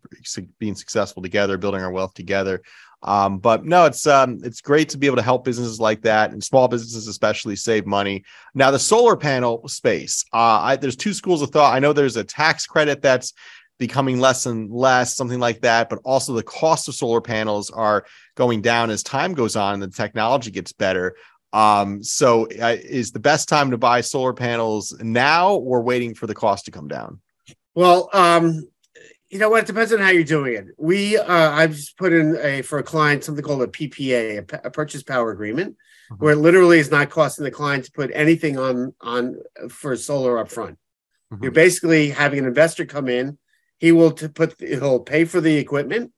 being 0.59 0.77
successful 0.77 1.23
together, 1.23 1.59
building 1.59 1.83
our 1.83 1.91
wealth 1.91 2.15
together. 2.15 2.63
Um, 3.03 3.39
but 3.39 3.65
no, 3.65 3.85
it's 3.85 4.07
um, 4.07 4.39
it's 4.43 4.61
great 4.61 4.89
to 4.91 4.99
be 4.99 5.07
able 5.07 5.17
to 5.17 5.23
help 5.23 5.45
businesses 5.45 5.81
like 5.81 6.03
that 6.03 6.31
and 6.31 6.43
small 6.43 6.69
businesses 6.69 7.09
especially 7.09 7.57
save 7.57 7.85
money. 7.85 8.25
Now 8.55 8.71
the 8.71 8.79
solar 8.79 9.17
panel 9.17 9.67
space, 9.69 10.25
uh, 10.33 10.61
I, 10.63 10.77
there's 10.77 10.97
two 10.97 11.13
schools 11.13 11.43
of 11.43 11.51
thought. 11.51 11.75
I 11.75 11.79
know 11.79 11.93
there's 11.93 12.17
a 12.17 12.25
tax 12.25 12.67
credit 12.67 13.03
that's 13.03 13.33
becoming 13.79 14.21
less 14.21 14.47
and 14.47 14.71
less, 14.71 15.17
something 15.17 15.41
like 15.41 15.61
that. 15.61 15.89
But 15.89 16.01
also 16.05 16.33
the 16.33 16.43
cost 16.43 16.89
of 16.89 16.95
solar 16.95 17.21
panels 17.21 17.71
are 17.71 18.05
going 18.35 18.63
down 18.63 18.91
as 18.91 19.03
time 19.03 19.35
goes 19.35 19.57
on 19.57 19.75
and 19.75 19.83
the 19.83 19.89
technology 19.89 20.51
gets 20.51 20.73
better. 20.73 21.17
Um, 21.53 22.03
so 22.03 22.47
uh, 22.61 22.77
is 22.83 23.13
the 23.13 23.21
best 23.21 23.49
time 23.49 23.71
to 23.71 23.79
buy 23.79 24.01
solar 24.01 24.33
panels 24.33 24.95
now 25.01 25.55
or 25.55 25.83
waiting 25.83 26.15
for 26.15 26.27
the 26.27 26.35
cost 26.35 26.67
to 26.67 26.71
come 26.71 26.89
down? 26.89 27.21
Well, 27.75 28.11
um, 28.13 28.69
you 29.29 29.39
know 29.39 29.51
what? 29.51 29.65
It 29.65 29.67
depends 29.67 29.93
on 29.93 29.99
how 29.99 30.11
you're 30.11 30.25
doing 30.25 30.55
it. 30.55 30.67
We, 30.79 31.19
uh, 31.19 31.51
I've 31.51 31.73
just 31.73 31.97
put 31.99 32.13
in 32.13 32.37
a 32.41 32.63
for 32.63 32.79
a 32.79 32.83
client 32.83 33.25
something 33.25 33.45
called 33.45 33.63
a 33.63 33.67
PPA, 33.67 34.53
a, 34.53 34.67
a 34.67 34.71
purchase 34.71 35.03
power 35.03 35.31
agreement, 35.31 35.77
mm-hmm. 36.11 36.25
where 36.25 36.33
it 36.35 36.39
literally 36.39 36.79
is 36.79 36.91
not 36.91 37.11
costing 37.11 37.45
the 37.45 37.51
client 37.51 37.85
to 37.87 37.93
put 37.93 38.11
anything 38.15 38.59
on 38.59 38.95
on 39.01 39.37
for 39.69 39.97
solar 39.97 40.43
upfront. 40.43 40.77
Mm-hmm. 41.33 41.43
You're 41.43 41.53
basically 41.53 42.11
having 42.11 42.39
an 42.39 42.45
investor 42.47 42.87
come 42.87 43.09
in. 43.09 43.39
He 43.79 43.93
will 43.93 44.13
to 44.13 44.29
put 44.29 44.59
he'll 44.61 45.01
pay 45.01 45.25
for 45.25 45.41
the 45.41 45.57
equipment. 45.57 46.13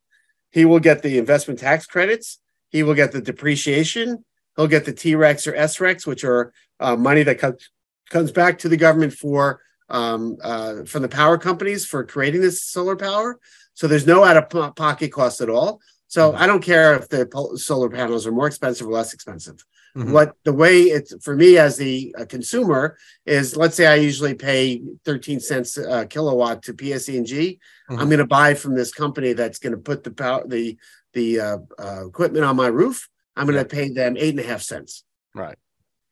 He 0.53 0.65
will 0.65 0.81
get 0.81 1.03
the 1.03 1.19
investment 1.19 1.61
tax 1.61 1.87
credits. 1.87 2.39
He 2.71 2.83
will 2.83 2.95
get 2.95 3.13
the 3.13 3.21
depreciation. 3.21 4.25
He'll 4.57 4.67
get 4.67 4.85
the 4.85 4.93
TRECs 4.93 5.47
or 5.47 5.53
SRECs, 5.53 6.07
which 6.07 6.25
are 6.25 6.53
uh, 6.81 6.97
money 6.97 7.23
that 7.23 7.39
comes 7.39 7.71
comes 8.11 8.33
back 8.33 8.59
to 8.61 8.69
the 8.69 8.77
government 8.77 9.13
for 9.13 9.61
um, 9.89 10.37
uh, 10.43 10.85
from 10.85 11.03
the 11.03 11.09
power 11.09 11.39
companies 11.39 11.85
for 11.85 12.05
creating 12.05 12.41
this 12.41 12.65
solar 12.65 12.97
power. 12.97 13.39
So 13.75 13.87
there's 13.87 14.07
no 14.07 14.25
out 14.25 14.37
of 14.37 14.75
pocket 14.75 15.13
cost 15.13 15.41
at 15.41 15.49
all. 15.49 15.81
So 16.09 16.33
mm-hmm. 16.33 16.43
I 16.43 16.47
don't 16.47 16.63
care 16.63 16.95
if 16.95 17.09
the 17.09 17.29
solar 17.57 17.89
panels 17.89 18.27
are 18.27 18.33
more 18.33 18.47
expensive 18.47 18.87
or 18.87 18.93
less 18.93 19.15
expensive. 19.15 19.65
Mm-hmm. 19.99 20.13
What 20.13 20.35
the 20.45 20.53
way 20.53 20.83
it's 20.83 21.13
for 21.25 21.35
me 21.35 21.59
as 21.59 21.77
the 21.77 22.15
uh, 22.17 22.25
consumer 22.25 22.97
is, 23.27 23.57
let's 23.57 23.75
say 23.75 23.87
I 23.87 23.97
usually 23.97 24.35
pay 24.35 24.81
13 25.05 25.41
cents 25.41 25.77
a 25.77 26.07
kilowatt 26.07 26.63
to 26.65 26.75
PSE&G. 26.75 27.59
Mm-hmm. 27.91 28.01
I'm 28.01 28.09
going 28.09 28.19
to 28.19 28.27
buy 28.27 28.55
from 28.55 28.77
this 28.77 28.93
company 28.93 29.33
that's 29.33 29.59
going 29.59 29.73
to 29.73 29.79
put 29.79 30.05
the 30.05 30.13
power, 30.13 30.47
the 30.47 30.79
the 31.15 31.41
uh, 31.41 31.59
uh, 31.79 32.07
equipment 32.07 32.45
on 32.45 32.55
my 32.55 32.69
roof. 32.69 33.09
I'm 33.35 33.47
going 33.47 33.59
to 33.59 33.65
pay 33.65 33.89
them 33.89 34.17
eight 34.17 34.31
and 34.31 34.41
a 34.41 34.45
half 34.47 34.63
cents. 34.63 35.05
Right. 35.35 35.57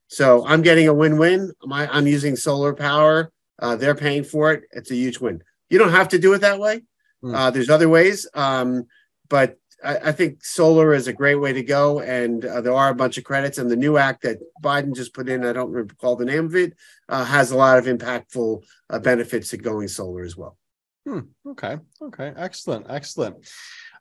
So 0.09 0.47
I'm 0.47 0.63
getting 0.63 0.89
a 0.89 0.95
win-win. 0.95 1.53
My, 1.63 1.89
I'm 1.93 2.07
using 2.07 2.37
solar 2.37 2.75
power 2.75 3.33
uh, 3.59 3.77
they're 3.77 3.95
paying 3.95 4.25
for 4.25 4.53
it. 4.53 4.65
It's 4.71 4.91
a 4.91 4.95
huge 4.95 5.19
win. 5.19 5.43
You 5.71 5.79
don't 5.79 5.91
have 5.91 6.09
to 6.09 6.19
do 6.19 6.33
it 6.35 6.41
that 6.41 6.59
way. 6.59 6.83
Mm. 7.25 7.35
Uh, 7.35 7.51
there's 7.51 7.71
other 7.71 7.89
ways, 7.89 8.29
um, 8.35 8.87
but 9.29 9.59
I, 9.85 9.97
I, 9.97 10.13
think 10.13 10.45
solar 10.45 10.95
is 10.95 11.07
a 11.07 11.13
great 11.13 11.37
way 11.37 11.53
to 11.53 11.63
go. 11.63 12.01
And 12.01 12.45
uh, 12.45 12.61
there 12.61 12.75
are 12.75 12.91
a 12.91 12.95
bunch 12.95 13.19
of 13.19 13.25
credits. 13.25 13.59
And 13.59 13.71
the 13.71 13.77
new 13.77 13.97
act 13.97 14.23
that 14.23 14.39
Biden 14.63 14.95
just 14.95 15.15
put 15.15 15.29
in, 15.29 15.45
I 15.45 15.53
don't 15.53 15.71
recall 15.71 16.17
the 16.17 16.25
name 16.25 16.47
of 16.47 16.55
it, 16.55 16.75
uh, 17.09 17.25
has 17.25 17.51
a 17.51 17.57
lot 17.57 17.79
of 17.79 17.87
impactful 17.87 18.65
uh, 18.91 18.99
benefits 18.99 19.51
to 19.51 19.57
going 19.57 19.89
solar 19.89 20.25
as 20.25 20.37
well. 20.37 20.57
Hmm. 21.07 21.21
Okay. 21.47 21.79
Okay. 22.03 22.33
Excellent. 22.37 22.87
Excellent. 22.89 23.47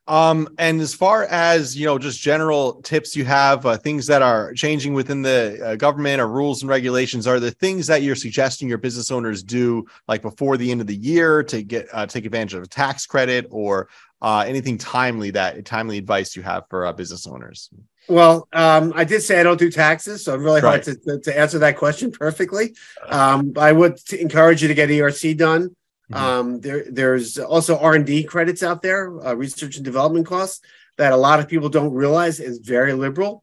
Um, 0.08 0.48
and 0.58 0.80
as 0.80 0.94
far 0.94 1.24
as 1.24 1.76
you 1.76 1.84
know, 1.84 1.98
just 1.98 2.20
general 2.20 2.74
tips 2.82 3.16
you 3.16 3.24
have, 3.24 3.66
uh, 3.66 3.76
things 3.76 4.06
that 4.06 4.22
are 4.22 4.52
changing 4.52 4.94
within 4.94 5.22
the 5.22 5.60
uh, 5.64 5.76
government 5.76 6.20
or 6.20 6.28
rules 6.28 6.62
and 6.62 6.70
regulations, 6.70 7.26
are 7.26 7.40
the 7.40 7.50
things 7.50 7.88
that 7.88 8.02
you're 8.02 8.14
suggesting 8.14 8.68
your 8.68 8.78
business 8.78 9.10
owners 9.10 9.42
do, 9.42 9.84
like 10.06 10.22
before 10.22 10.56
the 10.56 10.70
end 10.70 10.80
of 10.80 10.86
the 10.86 10.94
year, 10.94 11.42
to 11.42 11.62
get 11.62 11.88
uh, 11.92 12.06
take 12.06 12.24
advantage 12.24 12.54
of 12.54 12.62
a 12.62 12.68
tax 12.68 13.04
credit 13.04 13.46
or 13.50 13.88
uh, 14.22 14.44
anything 14.46 14.78
timely 14.78 15.30
that 15.30 15.64
timely 15.64 15.98
advice 15.98 16.36
you 16.36 16.42
have 16.42 16.64
for 16.68 16.86
uh, 16.86 16.92
business 16.92 17.26
owners? 17.26 17.70
Well, 18.08 18.48
um, 18.52 18.92
I 18.94 19.04
did 19.04 19.22
say 19.22 19.40
I 19.40 19.42
don't 19.42 19.58
do 19.58 19.70
taxes, 19.70 20.24
so 20.24 20.34
I'm 20.34 20.42
really 20.42 20.60
right. 20.60 20.84
hard 20.84 20.98
to, 21.04 21.20
to, 21.20 21.38
answer 21.38 21.58
that 21.58 21.76
question 21.76 22.12
perfectly. 22.12 22.74
Um, 23.08 23.52
I 23.56 23.72
would 23.72 23.98
encourage 24.12 24.62
you 24.62 24.68
to 24.68 24.74
get 24.74 24.90
ERC 24.90 25.36
done. 25.36 25.74
Mm-hmm. 26.12 26.14
Um, 26.14 26.60
there, 26.60 26.84
there's 26.88 27.38
also 27.38 27.78
R 27.78 27.94
and 27.94 28.06
D 28.06 28.22
credits 28.22 28.62
out 28.62 28.80
there, 28.80 29.12
uh, 29.26 29.34
research 29.34 29.76
and 29.76 29.84
development 29.84 30.26
costs 30.26 30.60
that 30.98 31.12
a 31.12 31.16
lot 31.16 31.40
of 31.40 31.48
people 31.48 31.68
don't 31.68 31.92
realize 31.92 32.38
is 32.38 32.58
very 32.58 32.92
liberal. 32.92 33.42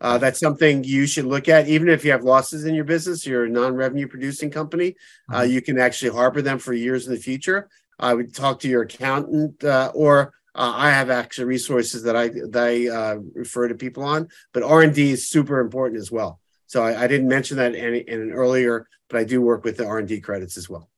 Uh, 0.00 0.16
that's 0.16 0.40
something 0.40 0.82
you 0.82 1.06
should 1.06 1.26
look 1.26 1.48
at, 1.48 1.68
even 1.68 1.88
if 1.88 2.04
you 2.04 2.10
have 2.10 2.24
losses 2.24 2.64
in 2.64 2.74
your 2.74 2.84
business. 2.84 3.26
You're 3.26 3.44
a 3.44 3.50
non-revenue 3.50 4.08
producing 4.08 4.50
company. 4.50 4.96
Uh, 5.30 5.40
mm-hmm. 5.40 5.52
you 5.52 5.62
can 5.62 5.78
actually 5.78 6.10
harbor 6.10 6.40
them 6.40 6.58
for 6.58 6.72
years 6.72 7.06
in 7.06 7.14
the 7.14 7.20
future. 7.20 7.68
I 8.00 8.14
would 8.14 8.34
talk 8.34 8.60
to 8.60 8.68
your 8.68 8.82
accountant, 8.82 9.62
uh, 9.62 9.92
or 9.94 10.32
uh, 10.54 10.72
I 10.74 10.90
have 10.90 11.10
actually 11.10 11.44
resources 11.44 12.02
that 12.04 12.16
I 12.16 12.28
that 12.28 12.56
I 12.56 12.88
uh, 12.88 13.18
refer 13.34 13.68
to 13.68 13.74
people 13.74 14.02
on. 14.02 14.28
But 14.52 14.62
R 14.62 14.82
and 14.82 14.94
D 14.94 15.10
is 15.10 15.28
super 15.28 15.60
important 15.60 16.00
as 16.00 16.10
well. 16.10 16.40
So 16.66 16.82
I, 16.82 17.04
I 17.04 17.06
didn't 17.06 17.28
mention 17.28 17.56
that 17.58 17.74
in, 17.74 17.94
in 17.94 18.20
an 18.22 18.32
earlier, 18.32 18.88
but 19.08 19.18
I 19.18 19.24
do 19.24 19.42
work 19.42 19.64
with 19.64 19.76
the 19.76 19.86
R 19.86 19.98
and 19.98 20.08
D 20.08 20.20
credits 20.20 20.56
as 20.56 20.68
well. 20.68 20.90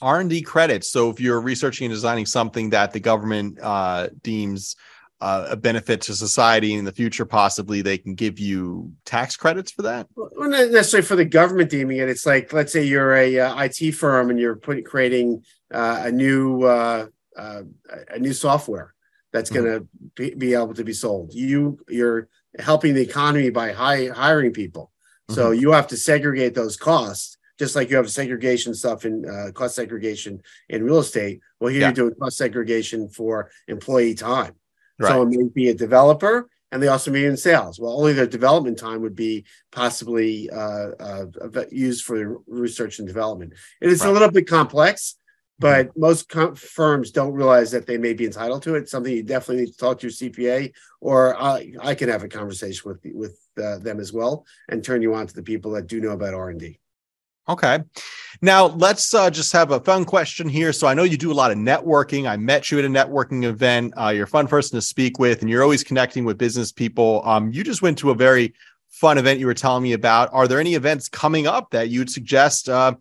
R&D 0.00 0.42
credits. 0.42 0.90
So 0.90 1.10
if 1.10 1.20
you're 1.20 1.40
researching 1.40 1.86
and 1.86 1.94
designing 1.94 2.26
something 2.26 2.70
that 2.70 2.92
the 2.92 3.00
government 3.00 3.58
uh, 3.60 4.08
deems 4.22 4.76
uh, 5.20 5.48
a 5.50 5.56
benefit 5.56 6.00
to 6.02 6.14
society 6.14 6.74
in 6.74 6.84
the 6.84 6.92
future, 6.92 7.24
possibly 7.24 7.82
they 7.82 7.98
can 7.98 8.14
give 8.14 8.38
you 8.38 8.92
tax 9.04 9.36
credits 9.36 9.72
for 9.72 9.82
that. 9.82 10.06
Well, 10.14 10.30
not 10.36 10.70
necessarily 10.70 11.06
for 11.06 11.16
the 11.16 11.24
government 11.24 11.70
deeming 11.70 11.98
it. 11.98 12.08
It's 12.08 12.24
like 12.24 12.52
let's 12.52 12.72
say 12.72 12.84
you're 12.84 13.14
a 13.16 13.40
uh, 13.40 13.64
IT 13.64 13.92
firm 13.92 14.30
and 14.30 14.38
you're 14.38 14.56
putting 14.56 14.84
creating 14.84 15.42
uh, 15.72 16.02
a 16.04 16.12
new 16.12 16.62
uh, 16.62 17.06
uh, 17.36 17.62
a 18.10 18.18
new 18.18 18.32
software 18.32 18.94
that's 19.32 19.50
going 19.50 19.66
to 19.66 19.86
be, 20.16 20.34
be, 20.34 20.54
able 20.54 20.74
to 20.74 20.84
be 20.84 20.92
sold. 20.92 21.34
You 21.34 21.78
you're 21.88 22.28
helping 22.58 22.94
the 22.94 23.02
economy 23.02 23.50
by 23.50 23.72
high, 23.72 24.06
hiring 24.06 24.52
people. 24.52 24.90
So 25.30 25.50
mm-hmm. 25.50 25.60
you 25.60 25.72
have 25.72 25.88
to 25.88 25.96
segregate 25.96 26.54
those 26.54 26.76
costs 26.76 27.38
just 27.58 27.74
like 27.74 27.90
you 27.90 27.96
have 27.96 28.10
segregation 28.10 28.72
stuff 28.72 29.04
in 29.04 29.28
uh, 29.28 29.50
cost 29.52 29.74
segregation 29.74 30.40
in 30.68 30.84
real 30.84 30.98
estate. 30.98 31.40
Well, 31.58 31.70
here 31.70 31.80
yeah. 31.80 31.86
you're 31.88 31.94
doing 31.94 32.14
cost 32.14 32.38
segregation 32.38 33.08
for 33.08 33.50
employee 33.66 34.14
time. 34.14 34.54
Right. 34.98 35.08
So 35.10 35.22
it 35.22 35.28
may 35.28 35.48
be 35.52 35.68
a 35.68 35.74
developer, 35.74 36.48
and 36.70 36.82
they 36.82 36.88
also 36.88 37.10
may 37.10 37.22
be 37.22 37.26
in 37.26 37.36
sales. 37.36 37.78
Well, 37.78 37.98
only 37.98 38.12
their 38.12 38.26
development 38.26 38.78
time 38.78 39.00
would 39.02 39.16
be 39.16 39.44
possibly 39.72 40.48
uh, 40.50 40.90
uh, 41.00 41.26
used 41.70 42.04
for 42.04 42.38
research 42.46 42.98
and 42.98 43.08
development. 43.08 43.54
It 43.80 43.90
is 43.90 44.00
right. 44.00 44.10
a 44.10 44.12
little 44.12 44.30
bit 44.30 44.48
complex, 44.48 45.16
but 45.58 45.96
most 45.96 46.28
com- 46.28 46.54
firms 46.54 47.10
don't 47.10 47.32
realize 47.32 47.70
that 47.72 47.86
they 47.86 47.98
may 47.98 48.12
be 48.12 48.24
entitled 48.24 48.62
to 48.62 48.74
it. 48.76 48.88
Something 48.88 49.14
you 49.14 49.22
definitely 49.22 49.64
need 49.64 49.72
to 49.72 49.78
talk 49.78 49.98
to 50.00 50.06
your 50.06 50.12
CPA, 50.12 50.72
or 51.00 51.40
I, 51.40 51.72
I 51.82 51.94
can 51.94 52.08
have 52.08 52.22
a 52.22 52.28
conversation 52.28 52.82
with 52.88 53.00
with 53.14 53.38
uh, 53.62 53.78
them 53.78 54.00
as 54.00 54.12
well, 54.12 54.46
and 54.68 54.84
turn 54.84 55.02
you 55.02 55.14
on 55.14 55.26
to 55.26 55.34
the 55.34 55.42
people 55.42 55.72
that 55.72 55.86
do 55.86 56.00
know 56.00 56.10
about 56.10 56.34
R 56.34 56.50
and 56.50 56.60
D. 56.60 56.78
Okay. 57.48 57.78
Now 58.42 58.66
let's 58.66 59.14
uh, 59.14 59.30
just 59.30 59.52
have 59.54 59.70
a 59.70 59.80
fun 59.80 60.04
question 60.04 60.48
here. 60.48 60.72
So 60.72 60.86
I 60.86 60.92
know 60.92 61.02
you 61.02 61.16
do 61.16 61.32
a 61.32 61.34
lot 61.34 61.50
of 61.50 61.56
networking. 61.56 62.28
I 62.28 62.36
met 62.36 62.70
you 62.70 62.78
at 62.78 62.84
a 62.84 62.88
networking 62.88 63.44
event. 63.44 63.94
Uh, 63.96 64.08
you're 64.08 64.24
a 64.24 64.28
fun 64.28 64.46
person 64.46 64.76
to 64.76 64.82
speak 64.82 65.18
with, 65.18 65.40
and 65.40 65.48
you're 65.48 65.62
always 65.62 65.82
connecting 65.82 66.24
with 66.26 66.36
business 66.36 66.72
people. 66.72 67.22
Um, 67.24 67.50
you 67.50 67.64
just 67.64 67.80
went 67.80 67.96
to 67.98 68.10
a 68.10 68.14
very 68.14 68.54
fun 68.90 69.16
event 69.16 69.40
you 69.40 69.46
were 69.46 69.54
telling 69.54 69.82
me 69.82 69.94
about. 69.94 70.28
Are 70.32 70.46
there 70.46 70.60
any 70.60 70.74
events 70.74 71.08
coming 71.08 71.46
up 71.46 71.70
that 71.70 71.88
you'd 71.88 72.10
suggest 72.10 72.68
uh, 72.68 72.94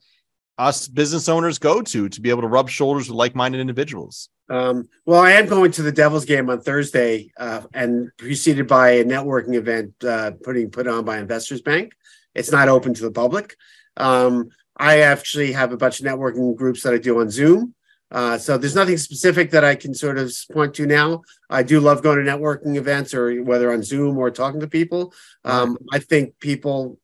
us 0.58 0.88
business 0.88 1.30
owners 1.30 1.60
go 1.60 1.82
to 1.82 2.10
to 2.10 2.22
be 2.22 2.30
able 2.30 2.42
to 2.42 2.48
rub 2.48 2.70
shoulders 2.70 3.10
with 3.10 3.16
like-minded 3.16 3.60
individuals? 3.60 4.30
Um, 4.50 4.88
well, 5.06 5.22
I 5.22 5.32
am 5.32 5.48
going 5.48 5.72
to 5.72 5.82
the 5.82 5.92
Devils 5.92 6.26
game 6.26 6.50
on 6.50 6.62
Thursday, 6.62 7.32
uh, 7.38 7.64
and 7.74 8.12
preceded 8.18 8.68
by 8.68 8.92
a 8.92 9.04
networking 9.04 9.56
event 9.56 9.94
uh, 10.04 10.32
putting 10.44 10.70
put 10.70 10.88
on 10.88 11.04
by 11.04 11.18
Investors 11.18 11.62
Bank. 11.62 11.94
It's 12.34 12.52
not 12.52 12.70
open 12.70 12.94
to 12.94 13.04
the 13.04 13.12
public. 13.12 13.56
Um, 13.98 14.50
I 14.78 15.02
actually 15.02 15.52
have 15.54 15.74
a 15.74 15.78
bunch 15.78 16.00
of 16.00 16.06
networking 16.06 16.56
groups 16.56 16.84
that 16.84 16.94
I 16.94 16.98
do 16.98 17.20
on 17.20 17.30
Zoom. 17.30 17.74
Uh, 18.10 18.38
so 18.38 18.58
there's 18.58 18.76
nothing 18.76 18.98
specific 18.98 19.52
that 19.52 19.66
I 19.66 19.76
can 19.76 19.94
sort 19.94 20.18
of 20.18 20.34
point 20.52 20.76
to 20.76 20.86
now. 20.86 21.24
I 21.50 21.64
do 21.64 21.80
love 21.80 22.02
going 22.02 22.24
to 22.24 22.32
networking 22.32 22.78
events 22.78 23.14
or 23.14 23.44
whether 23.44 23.74
on 23.74 23.84
Zoom 23.84 24.18
or 24.18 24.32
talking 24.32 24.62
to 24.62 24.68
people. 24.68 25.14
Um, 25.44 25.78
I 25.92 26.00
think 26.00 26.40
people 26.40 27.00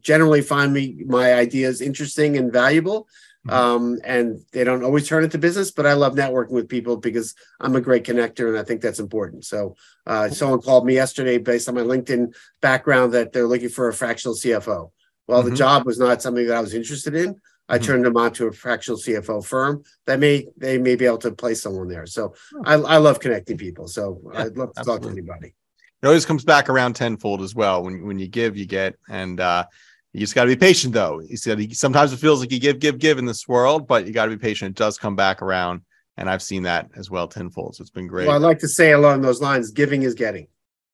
generally 0.00 0.42
find 0.42 0.72
me 0.72 1.02
my 1.06 1.34
ideas 1.34 1.80
interesting 1.80 2.36
and 2.36 2.52
valuable. 2.52 3.06
Mm-hmm. 3.46 3.56
Um, 3.56 3.98
and 4.04 4.40
they 4.52 4.64
don't 4.64 4.84
always 4.84 5.06
turn 5.06 5.22
into 5.22 5.36
business, 5.36 5.70
but 5.70 5.86
I 5.86 5.92
love 5.92 6.14
networking 6.14 6.52
with 6.52 6.68
people 6.68 6.96
because 6.96 7.34
I'm 7.60 7.76
a 7.76 7.80
great 7.80 8.04
connector 8.04 8.48
and 8.48 8.58
I 8.58 8.62
think 8.62 8.80
that's 8.80 9.00
important. 9.00 9.44
So, 9.44 9.76
uh, 10.06 10.30
someone 10.30 10.62
called 10.62 10.86
me 10.86 10.94
yesterday 10.94 11.36
based 11.36 11.68
on 11.68 11.74
my 11.74 11.82
LinkedIn 11.82 12.34
background 12.62 13.12
that 13.12 13.32
they're 13.32 13.46
looking 13.46 13.68
for 13.68 13.88
a 13.88 13.92
fractional 13.92 14.34
CFO. 14.34 14.92
Well, 15.26 15.40
mm-hmm. 15.40 15.50
the 15.50 15.56
job 15.56 15.84
was 15.84 15.98
not 15.98 16.22
something 16.22 16.46
that 16.46 16.56
I 16.56 16.60
was 16.60 16.72
interested 16.72 17.14
in. 17.14 17.38
I 17.68 17.76
mm-hmm. 17.76 17.84
turned 17.84 18.04
them 18.06 18.16
on 18.16 18.32
to 18.34 18.46
a 18.46 18.52
fractional 18.52 18.98
CFO 18.98 19.44
firm 19.44 19.82
that 20.06 20.20
may 20.20 20.46
they 20.56 20.78
may 20.78 20.96
be 20.96 21.06
able 21.06 21.18
to 21.18 21.32
place 21.32 21.62
someone 21.62 21.88
there. 21.88 22.06
So 22.06 22.34
oh. 22.54 22.62
I, 22.64 22.74
I 22.74 22.96
love 22.98 23.20
connecting 23.20 23.58
people. 23.58 23.88
So 23.88 24.20
yeah, 24.32 24.44
I'd 24.44 24.56
love 24.56 24.72
to 24.74 24.80
absolutely. 24.80 24.84
talk 24.84 25.02
to 25.02 25.08
anybody. 25.08 25.54
It 26.04 26.06
always 26.06 26.26
comes 26.26 26.44
back 26.44 26.68
around 26.68 26.96
tenfold 26.96 27.40
as 27.40 27.54
well. 27.54 27.82
When 27.82 28.04
when 28.04 28.18
you 28.18 28.28
give, 28.28 28.58
you 28.58 28.66
get, 28.66 28.96
and 29.08 29.40
uh, 29.40 29.64
you 30.12 30.20
just 30.20 30.34
got 30.34 30.44
to 30.44 30.48
be 30.48 30.56
patient. 30.56 30.92
Though 30.92 31.18
he 31.26 31.34
said 31.34 31.58
he, 31.58 31.72
sometimes 31.72 32.12
it 32.12 32.18
feels 32.18 32.40
like 32.40 32.52
you 32.52 32.60
give, 32.60 32.78
give, 32.78 32.98
give 32.98 33.16
in 33.16 33.24
this 33.24 33.48
world, 33.48 33.88
but 33.88 34.06
you 34.06 34.12
got 34.12 34.26
to 34.26 34.30
be 34.32 34.36
patient. 34.36 34.72
It 34.72 34.76
does 34.76 34.98
come 34.98 35.16
back 35.16 35.40
around, 35.40 35.80
and 36.18 36.28
I've 36.28 36.42
seen 36.42 36.64
that 36.64 36.90
as 36.94 37.10
well 37.10 37.26
tenfold. 37.26 37.76
So 37.76 37.80
it's 37.80 37.90
been 37.90 38.06
great. 38.06 38.26
Well, 38.26 38.36
I'd 38.36 38.42
like 38.42 38.58
to 38.58 38.68
say 38.68 38.92
along 38.92 39.22
those 39.22 39.40
lines, 39.40 39.70
giving 39.70 40.02
is 40.02 40.12
getting. 40.12 40.48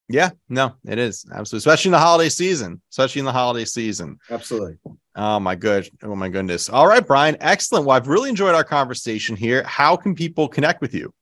Yeah, 0.08 0.30
no, 0.48 0.76
it 0.84 1.00
is 1.00 1.26
absolutely, 1.34 1.58
especially 1.58 1.88
in 1.88 1.92
the 1.92 1.98
holiday 1.98 2.28
season. 2.28 2.80
Especially 2.92 3.18
in 3.18 3.24
the 3.24 3.32
holiday 3.32 3.64
season. 3.64 4.16
Absolutely. 4.30 4.78
Oh 5.16 5.40
my 5.40 5.56
good. 5.56 5.90
Oh 6.04 6.14
my 6.14 6.28
goodness. 6.28 6.68
All 6.68 6.86
right, 6.86 7.04
Brian. 7.04 7.36
Excellent. 7.40 7.84
Well, 7.84 7.96
I've 7.96 8.06
really 8.06 8.30
enjoyed 8.30 8.54
our 8.54 8.62
conversation 8.62 9.34
here. 9.34 9.64
How 9.64 9.96
can 9.96 10.14
people 10.14 10.46
connect 10.46 10.80
with 10.80 10.94
you? 10.94 11.12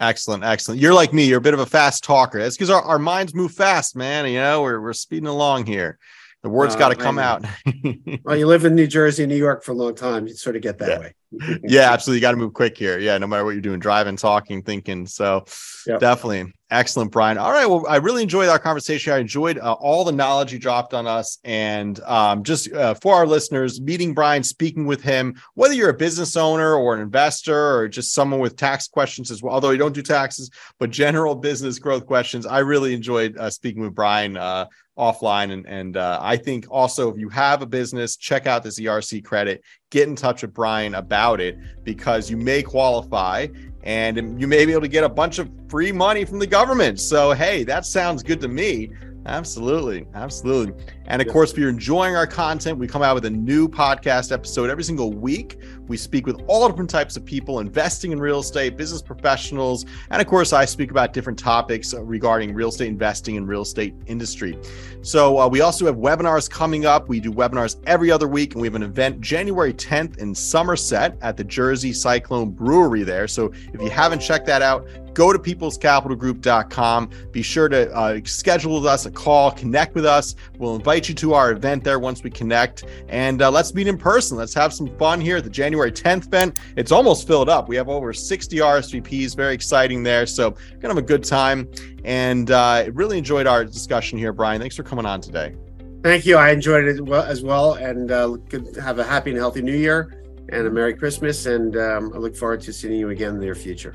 Excellent, 0.00 0.44
excellent. 0.44 0.80
You're 0.80 0.94
like 0.94 1.12
me. 1.12 1.24
You're 1.24 1.38
a 1.38 1.42
bit 1.42 1.54
of 1.54 1.60
a 1.60 1.66
fast 1.66 2.02
talker. 2.02 2.38
That's 2.38 2.56
because 2.56 2.70
our, 2.70 2.82
our 2.82 2.98
minds 2.98 3.34
move 3.34 3.52
fast, 3.52 3.96
man. 3.96 4.26
You 4.26 4.40
know, 4.40 4.62
we're 4.62 4.80
we're 4.80 4.92
speeding 4.92 5.28
along 5.28 5.66
here. 5.66 5.98
The 6.42 6.48
word's 6.48 6.74
uh, 6.74 6.78
got 6.78 6.88
to 6.88 6.96
come 6.96 7.20
out. 7.20 7.44
well, 8.24 8.36
you 8.36 8.46
live 8.48 8.64
in 8.64 8.74
New 8.74 8.88
Jersey, 8.88 9.26
New 9.26 9.36
York 9.36 9.62
for 9.62 9.72
a 9.72 9.74
long 9.76 9.94
time. 9.94 10.26
You 10.26 10.34
sort 10.34 10.56
of 10.56 10.62
get 10.62 10.78
that 10.78 10.88
yeah. 10.88 10.98
way. 10.98 11.60
yeah, 11.68 11.92
absolutely. 11.92 12.18
You 12.18 12.22
got 12.22 12.32
to 12.32 12.36
move 12.36 12.52
quick 12.52 12.76
here. 12.76 12.98
Yeah, 12.98 13.16
no 13.18 13.28
matter 13.28 13.44
what 13.44 13.52
you're 13.52 13.60
doing, 13.60 13.78
driving, 13.78 14.16
talking, 14.16 14.62
thinking. 14.62 15.06
So 15.06 15.44
yep. 15.86 16.00
definitely 16.00 16.52
excellent, 16.72 17.12
Brian. 17.12 17.38
All 17.38 17.52
right. 17.52 17.66
Well, 17.66 17.86
I 17.88 17.96
really 17.96 18.22
enjoyed 18.22 18.48
our 18.48 18.58
conversation. 18.58 19.12
I 19.12 19.18
enjoyed 19.18 19.58
uh, 19.58 19.74
all 19.74 20.04
the 20.04 20.12
knowledge 20.12 20.52
you 20.52 20.58
dropped 20.58 20.94
on 20.94 21.06
us. 21.06 21.38
And 21.44 22.00
um, 22.00 22.42
just 22.42 22.72
uh, 22.72 22.94
for 22.94 23.14
our 23.14 23.26
listeners, 23.26 23.80
meeting 23.80 24.14
Brian, 24.14 24.42
speaking 24.42 24.86
with 24.86 25.02
him, 25.02 25.40
whether 25.54 25.74
you're 25.74 25.90
a 25.90 25.94
business 25.94 26.36
owner 26.36 26.74
or 26.74 26.94
an 26.94 27.00
investor 27.00 27.76
or 27.76 27.88
just 27.88 28.12
someone 28.12 28.40
with 28.40 28.56
tax 28.56 28.88
questions 28.88 29.30
as 29.30 29.42
well, 29.42 29.54
although 29.54 29.70
you 29.70 29.78
don't 29.78 29.94
do 29.94 30.02
taxes, 30.02 30.50
but 30.78 30.90
general 30.90 31.34
business 31.34 31.78
growth 31.78 32.06
questions, 32.06 32.46
I 32.46 32.60
really 32.60 32.94
enjoyed 32.94 33.36
uh, 33.36 33.50
speaking 33.50 33.82
with 33.82 33.94
Brian 33.94 34.36
uh, 34.36 34.66
offline. 34.98 35.52
And, 35.52 35.66
and 35.66 35.96
uh, 35.96 36.18
I 36.20 36.36
think 36.36 36.66
also 36.70 37.10
if 37.10 37.18
you 37.18 37.28
have 37.30 37.62
a 37.62 37.66
business, 37.66 38.16
check 38.16 38.46
out 38.46 38.62
this 38.62 38.78
ERC 38.78 39.24
credit, 39.24 39.62
get 39.90 40.08
in 40.08 40.16
touch 40.16 40.42
with 40.42 40.52
Brian 40.52 40.94
about 40.94 41.40
it 41.40 41.56
because 41.84 42.30
you 42.30 42.36
may 42.36 42.62
qualify 42.62 43.46
and 43.82 44.40
you 44.40 44.46
may 44.46 44.64
be 44.64 44.72
able 44.72 44.82
to 44.82 44.88
get 44.88 45.04
a 45.04 45.08
bunch 45.08 45.38
of 45.38 45.50
free 45.68 45.92
money 45.92 46.24
from 46.24 46.38
the 46.38 46.46
government. 46.46 47.00
So, 47.00 47.32
hey, 47.32 47.64
that 47.64 47.84
sounds 47.86 48.22
good 48.22 48.40
to 48.40 48.48
me. 48.48 48.90
Absolutely. 49.26 50.06
Absolutely. 50.14 50.84
And 51.06 51.22
of 51.22 51.28
course, 51.28 51.52
if 51.52 51.58
you're 51.58 51.68
enjoying 51.68 52.16
our 52.16 52.26
content, 52.26 52.78
we 52.78 52.88
come 52.88 53.02
out 53.02 53.14
with 53.14 53.24
a 53.24 53.30
new 53.30 53.68
podcast 53.68 54.32
episode 54.32 54.68
every 54.68 54.82
single 54.84 55.12
week. 55.12 55.58
We 55.88 55.96
speak 55.96 56.26
with 56.26 56.40
all 56.46 56.68
different 56.68 56.90
types 56.90 57.16
of 57.16 57.24
people 57.24 57.60
investing 57.60 58.12
in 58.12 58.20
real 58.20 58.40
estate, 58.40 58.76
business 58.76 59.02
professionals. 59.02 59.84
And 60.10 60.20
of 60.20 60.28
course, 60.28 60.52
I 60.52 60.64
speak 60.64 60.90
about 60.90 61.12
different 61.12 61.38
topics 61.38 61.94
regarding 61.94 62.54
real 62.54 62.68
estate 62.68 62.88
investing 62.88 63.36
and 63.36 63.48
real 63.48 63.62
estate 63.62 63.94
industry. 64.06 64.58
So 65.02 65.38
uh, 65.38 65.48
we 65.48 65.60
also 65.60 65.86
have 65.86 65.96
webinars 65.96 66.48
coming 66.48 66.86
up. 66.86 67.08
We 67.08 67.20
do 67.20 67.32
webinars 67.32 67.76
every 67.86 68.10
other 68.10 68.28
week, 68.28 68.54
and 68.54 68.62
we 68.62 68.68
have 68.68 68.74
an 68.74 68.82
event 68.82 69.20
January 69.20 69.72
10th 69.72 70.18
in 70.18 70.34
Somerset 70.34 71.18
at 71.22 71.36
the 71.36 71.44
Jersey 71.44 71.92
Cyclone 71.92 72.50
Brewery 72.50 73.02
there. 73.02 73.26
So 73.26 73.52
if 73.72 73.80
you 73.80 73.90
haven't 73.90 74.20
checked 74.20 74.46
that 74.46 74.62
out, 74.62 74.86
go 75.14 75.32
to 75.32 75.38
peoplescapitalgroup.com. 75.38 77.10
Be 77.32 77.42
sure 77.42 77.68
to 77.68 77.92
uh, 77.94 78.20
schedule 78.24 78.76
with 78.76 78.86
us 78.86 79.06
a 79.06 79.10
call, 79.10 79.50
connect 79.50 79.94
with 79.94 80.06
us. 80.06 80.36
We'll 80.58 80.76
invite 80.76 81.08
you 81.08 81.14
to 81.16 81.34
our 81.34 81.52
event 81.52 81.84
there 81.84 81.98
once 81.98 82.22
we 82.22 82.30
connect, 82.30 82.84
and 83.08 83.42
uh, 83.42 83.50
let's 83.50 83.74
meet 83.74 83.88
in 83.88 83.98
person. 83.98 84.36
Let's 84.36 84.54
have 84.54 84.72
some 84.72 84.88
fun 84.98 85.20
here 85.20 85.38
at 85.38 85.44
the 85.44 85.50
January 85.50 85.81
10th 85.90 86.26
event. 86.26 86.58
It's 86.76 86.92
almost 86.92 87.26
filled 87.26 87.48
up. 87.48 87.68
We 87.68 87.76
have 87.76 87.88
over 87.88 88.12
60 88.12 88.56
RSVPs. 88.58 89.36
Very 89.36 89.54
exciting 89.54 90.02
there. 90.02 90.26
So, 90.26 90.50
gonna 90.80 90.88
have 90.88 90.98
a 90.98 91.02
good 91.02 91.24
time. 91.24 91.68
And 92.04 92.50
uh, 92.50 92.90
really 92.92 93.18
enjoyed 93.18 93.46
our 93.46 93.64
discussion 93.64 94.18
here, 94.18 94.32
Brian. 94.32 94.60
Thanks 94.60 94.76
for 94.76 94.82
coming 94.82 95.06
on 95.06 95.20
today. 95.20 95.54
Thank 96.02 96.26
you. 96.26 96.36
I 96.36 96.50
enjoyed 96.50 96.84
it 96.84 97.08
as 97.08 97.42
well, 97.42 97.74
and 97.74 98.10
uh, 98.10 98.36
have 98.80 98.98
a 98.98 99.04
happy 99.04 99.30
and 99.30 99.38
healthy 99.38 99.62
New 99.62 99.76
Year 99.76 100.22
and 100.48 100.66
a 100.66 100.70
Merry 100.70 100.94
Christmas. 100.94 101.46
And 101.46 101.76
um, 101.76 102.12
I 102.14 102.18
look 102.18 102.34
forward 102.34 102.60
to 102.62 102.72
seeing 102.72 102.94
you 102.94 103.10
again 103.10 103.30
in 103.30 103.38
the 103.38 103.44
near 103.44 103.54
future. 103.54 103.94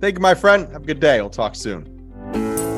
Thank 0.00 0.16
you, 0.16 0.20
my 0.20 0.34
friend. 0.34 0.70
Have 0.72 0.82
a 0.82 0.86
good 0.86 1.00
day. 1.00 1.20
We'll 1.20 1.30
talk 1.30 1.54
soon. 1.54 2.69